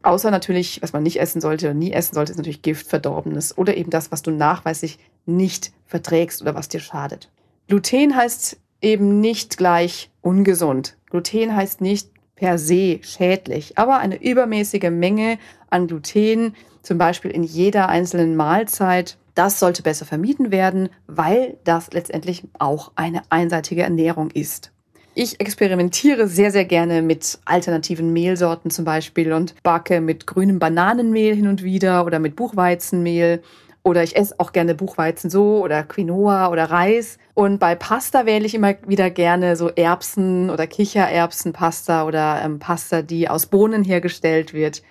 Außer 0.06 0.30
natürlich, 0.30 0.84
was 0.84 0.94
man 0.94 1.02
nicht 1.02 1.20
essen 1.20 1.42
sollte 1.42 1.66
oder 1.66 1.74
nie 1.74 1.92
essen 1.92 2.14
sollte, 2.14 2.32
ist 2.32 2.38
natürlich 2.38 2.62
Gift, 2.62 2.88
Verdorbenes 2.88 3.58
oder 3.58 3.76
eben 3.76 3.90
das, 3.90 4.12
was 4.12 4.22
du 4.22 4.30
nachweislich 4.30 5.00
nicht 5.26 5.72
verträgst 5.88 6.44
oder 6.44 6.54
was 6.54 6.70
dir 6.70 6.80
schadet. 6.80 7.32
Gluten 7.68 8.16
heißt 8.16 8.58
eben 8.84 9.20
nicht 9.20 9.58
gleich 9.58 10.12
ungesund. 10.22 10.96
Gluten 11.10 11.56
heißt 11.56 11.82
nicht 11.82 12.12
per 12.36 12.60
se 12.60 13.00
schädlich, 13.02 13.80
aber 13.80 13.98
eine 13.98 14.22
übermäßige 14.22 14.92
Menge 14.92 15.40
an 15.72 15.88
Gluten, 15.88 16.54
zum 16.84 17.00
Beispiel 17.00 17.32
in 17.32 17.42
jeder 17.42 17.90
einzelnen 17.90 18.36
Mahlzeit, 18.36 19.18
das 19.34 19.60
sollte 19.60 19.82
besser 19.82 20.06
vermieden 20.06 20.52
werden, 20.52 20.90
weil 21.08 21.58
das 21.64 21.92
letztendlich 21.94 22.44
auch 22.60 22.92
eine 22.96 23.24
einseitige 23.32 23.82
Ernährung 23.82 24.30
ist. 24.30 24.72
Ich 25.18 25.40
experimentiere 25.40 26.28
sehr, 26.28 26.52
sehr 26.52 26.66
gerne 26.66 27.02
mit 27.02 27.40
alternativen 27.46 28.12
Mehlsorten 28.12 28.70
zum 28.70 28.84
Beispiel 28.84 29.32
und 29.32 29.56
backe 29.64 30.02
mit 30.02 30.28
grünem 30.28 30.60
Bananenmehl 30.60 31.34
hin 31.34 31.48
und 31.48 31.64
wieder 31.64 32.06
oder 32.06 32.20
mit 32.20 32.36
Buchweizenmehl. 32.36 33.42
Oder 33.82 34.04
ich 34.04 34.18
esse 34.18 34.36
auch 34.40 34.52
gerne 34.52 34.76
Buchweizen 34.76 35.30
so 35.30 35.64
oder 35.64 35.84
Quinoa 35.84 36.50
oder 36.50 36.66
Reis. 36.66 37.18
Und 37.34 37.60
bei 37.60 37.76
Pasta 37.76 38.26
wähle 38.26 38.46
ich 38.46 38.56
immer 38.56 38.76
wieder 38.88 39.10
gerne 39.10 39.56
so 39.56 39.70
Erbsen 39.70 40.50
oder 40.50 40.68
Kichererbsenpasta 40.68 42.06
oder 42.06 42.42
ähm, 42.44 42.60
Pasta, 42.60 43.02
die 43.02 43.30
aus 43.30 43.46
Bohnen 43.46 43.86
hergestellt 43.86 44.54
wird. 44.54 44.82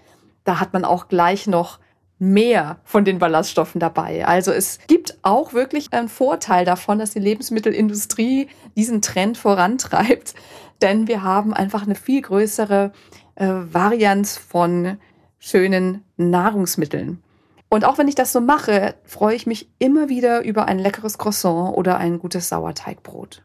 Da 0.44 0.58
hat 0.58 0.72
man 0.72 0.86
auch 0.86 1.08
gleich 1.08 1.46
noch 1.46 1.80
mehr 2.18 2.78
von 2.84 3.04
den 3.04 3.18
Ballaststoffen 3.18 3.80
dabei. 3.80 4.26
Also 4.26 4.52
es 4.52 4.78
gibt 4.86 5.18
auch 5.22 5.52
wirklich 5.52 5.92
einen 5.92 6.08
Vorteil 6.08 6.64
davon, 6.64 6.98
dass 6.98 7.10
die 7.10 7.18
Lebensmittelindustrie 7.18 8.48
diesen 8.76 9.02
Trend 9.02 9.36
vorantreibt, 9.36 10.34
denn 10.82 11.08
wir 11.08 11.22
haben 11.22 11.52
einfach 11.52 11.82
eine 11.82 11.94
viel 11.94 12.22
größere 12.22 12.92
äh, 13.34 13.46
Varianz 13.46 14.36
von 14.36 14.98
schönen 15.38 16.04
Nahrungsmitteln. 16.16 17.22
Und 17.68 17.84
auch 17.84 17.98
wenn 17.98 18.08
ich 18.08 18.14
das 18.14 18.32
so 18.32 18.40
mache, 18.40 18.94
freue 19.04 19.34
ich 19.34 19.46
mich 19.46 19.68
immer 19.78 20.08
wieder 20.08 20.44
über 20.44 20.66
ein 20.66 20.78
leckeres 20.78 21.18
Croissant 21.18 21.76
oder 21.76 21.98
ein 21.98 22.20
gutes 22.20 22.48
Sauerteigbrot. 22.48 23.42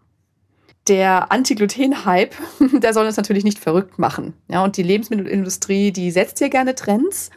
Der 0.87 1.31
Anti-Gluten-Hype, 1.31 2.35
der 2.81 2.93
soll 2.93 3.07
uns 3.07 3.17
natürlich 3.17 3.43
nicht 3.43 3.59
verrückt 3.59 3.97
machen. 3.97 4.33
Ja, 4.47 4.63
und 4.63 4.77
die 4.77 4.83
Lebensmittelindustrie, 4.83 5.91
die 5.91 6.11
setzt 6.11 6.37
hier 6.37 6.49
gerne 6.49 6.75
Trends 6.75 7.31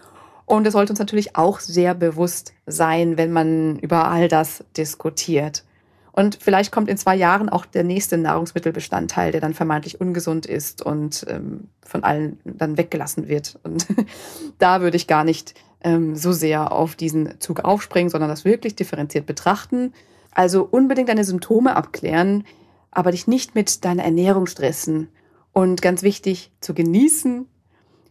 und 0.52 0.66
es 0.66 0.74
sollte 0.74 0.92
uns 0.92 0.98
natürlich 0.98 1.34
auch 1.34 1.60
sehr 1.60 1.94
bewusst 1.94 2.52
sein, 2.66 3.16
wenn 3.16 3.32
man 3.32 3.78
über 3.78 4.10
all 4.10 4.28
das 4.28 4.62
diskutiert. 4.76 5.64
Und 6.12 6.36
vielleicht 6.42 6.70
kommt 6.70 6.90
in 6.90 6.98
zwei 6.98 7.16
Jahren 7.16 7.48
auch 7.48 7.64
der 7.64 7.84
nächste 7.84 8.18
Nahrungsmittelbestandteil, 8.18 9.32
der 9.32 9.40
dann 9.40 9.54
vermeintlich 9.54 9.98
ungesund 9.98 10.44
ist 10.44 10.82
und 10.82 11.24
ähm, 11.26 11.68
von 11.80 12.04
allen 12.04 12.38
dann 12.44 12.76
weggelassen 12.76 13.28
wird. 13.28 13.58
Und 13.62 13.86
da 14.58 14.82
würde 14.82 14.98
ich 14.98 15.06
gar 15.06 15.24
nicht 15.24 15.54
ähm, 15.82 16.16
so 16.16 16.32
sehr 16.32 16.70
auf 16.70 16.96
diesen 16.96 17.40
Zug 17.40 17.60
aufspringen, 17.60 18.10
sondern 18.10 18.28
das 18.28 18.44
wirklich 18.44 18.76
differenziert 18.76 19.24
betrachten. 19.24 19.94
Also 20.32 20.68
unbedingt 20.70 21.08
deine 21.08 21.24
Symptome 21.24 21.74
abklären, 21.76 22.44
aber 22.90 23.12
dich 23.12 23.26
nicht 23.26 23.54
mit 23.54 23.86
deiner 23.86 24.04
Ernährung 24.04 24.44
stressen. 24.44 25.08
Und 25.54 25.80
ganz 25.80 26.02
wichtig, 26.02 26.52
zu 26.60 26.74
genießen, 26.74 27.46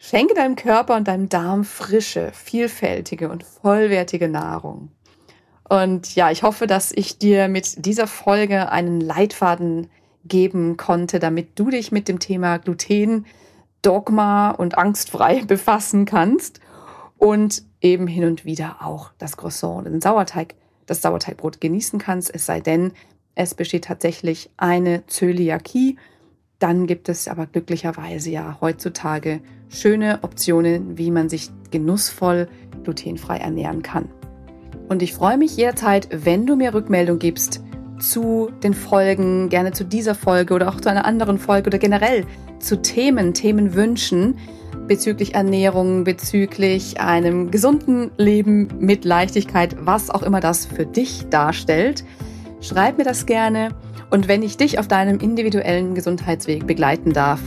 Schenke 0.04 0.34
deinem 0.34 0.56
Körper 0.56 0.96
und 0.96 1.08
deinem 1.08 1.30
Darm 1.30 1.64
frische, 1.64 2.32
vielfältige 2.34 3.30
und 3.30 3.44
vollwertige 3.44 4.28
Nahrung. 4.28 4.90
Und 5.70 6.16
ja, 6.16 6.32
ich 6.32 6.42
hoffe, 6.42 6.66
dass 6.66 6.92
ich 6.92 7.20
dir 7.20 7.48
mit 7.48 7.86
dieser 7.86 8.08
Folge 8.08 8.72
einen 8.72 9.00
Leitfaden 9.00 9.92
geben 10.26 10.76
konnte, 10.76 11.20
damit 11.20 11.60
du 11.60 11.70
dich 11.70 11.92
mit 11.92 12.08
dem 12.08 12.18
Thema 12.18 12.58
Gluten, 12.58 13.28
Dogma 13.84 14.50
und 14.50 14.76
angstfrei 14.76 15.44
befassen 15.48 16.06
kannst 16.06 16.62
und 17.20 17.62
eben 17.80 18.08
hin 18.08 18.26
und 18.26 18.44
wieder 18.44 18.78
auch 18.82 19.12
das 19.20 19.38
Croissant 19.38 19.86
und 19.86 19.92
den 19.92 20.02
Sauerteig, 20.02 20.56
das 20.88 21.04
Sauerteigbrot 21.04 21.62
genießen 21.62 22.00
kannst, 22.00 22.34
es 22.34 22.48
sei 22.48 22.60
denn, 22.60 22.92
es 23.36 23.54
besteht 23.54 23.84
tatsächlich 23.84 24.50
eine 24.58 25.06
Zöliakie, 25.06 25.98
dann 26.62 26.86
gibt 26.86 27.10
es 27.10 27.28
aber 27.28 27.47
glücklicherweise 27.47 28.30
ja 28.30 28.58
heutzutage 28.62 29.41
schöne 29.69 30.19
Optionen, 30.21 30.97
wie 30.97 31.10
man 31.10 31.28
sich 31.28 31.50
genussvoll 31.71 32.47
glutenfrei 32.84 33.38
ernähren 33.38 33.82
kann. 33.82 34.10
Und 34.88 35.02
ich 35.02 35.13
freue 35.13 35.38
mich 35.38 35.58
jederzeit, 35.58 36.08
wenn 36.12 36.45
du 36.45 36.56
mir 36.56 36.74
Rückmeldung 36.74 37.17
gibst 37.17 37.63
zu 38.00 38.50
den 38.63 38.74
Folgen, 38.74 39.50
gerne 39.50 39.71
zu 39.71 39.86
dieser 39.86 40.15
Folge 40.15 40.54
oder 40.54 40.69
auch 40.69 40.82
zu 40.82 40.89
einer 40.89 41.06
anderen 41.06 41.38
Folge 41.38 41.67
oder 41.67 41.78
generell 41.78 42.26
zu 42.60 42.82
Themen, 42.82 43.34
Themenwünschen 43.34 44.36
bezüglich 44.88 45.36
Ernährung, 45.36 46.04
bezüglich 46.04 47.00
einem 47.00 47.50
gesunden 47.50 48.12
Leben 48.17 48.67
mit 48.80 49.06
Leichtigkeit, 49.06 49.78
was 49.80 50.10
auch 50.10 50.24
immer 50.24 50.41
das 50.41 50.65
für 50.65 50.86
dich 50.86 51.28
darstellt. 51.30 52.04
Schreib 52.60 52.97
mir 52.97 53.06
das 53.06 53.26
gerne 53.26 53.69
Und 54.12 54.28
wenn 54.28 54.43
ich 54.43 54.58
dich 54.58 54.78
auf 54.78 54.88
deinem 54.88 55.19
individuellen 55.19 55.95
Gesundheitsweg 55.95 56.67
begleiten 56.67 57.13
darf, 57.13 57.39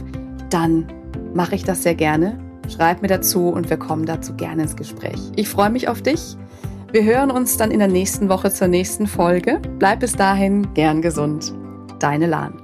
dann 0.50 0.86
mache 1.34 1.54
ich 1.54 1.62
das 1.62 1.82
sehr 1.82 1.94
gerne. 1.94 2.38
Schreib 2.74 3.02
mir 3.02 3.08
dazu 3.08 3.48
und 3.48 3.68
wir 3.68 3.76
kommen 3.76 4.06
dazu 4.06 4.34
gerne 4.34 4.62
ins 4.62 4.74
Gespräch. 4.74 5.20
Ich 5.36 5.48
freue 5.48 5.70
mich 5.70 5.88
auf 5.88 6.00
dich. 6.00 6.36
Wir 6.90 7.04
hören 7.04 7.30
uns 7.30 7.58
dann 7.58 7.70
in 7.70 7.80
der 7.80 7.88
nächsten 7.88 8.28
Woche 8.28 8.50
zur 8.50 8.68
nächsten 8.68 9.06
Folge. 9.06 9.60
Bleib 9.78 10.00
bis 10.00 10.16
dahin 10.16 10.72
gern 10.74 11.02
gesund. 11.02 11.52
Deine 11.98 12.26
Lahn. 12.26 12.63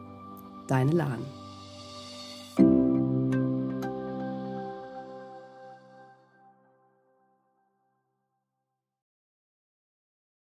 Deine 0.67 0.91
Lahn. 0.91 1.40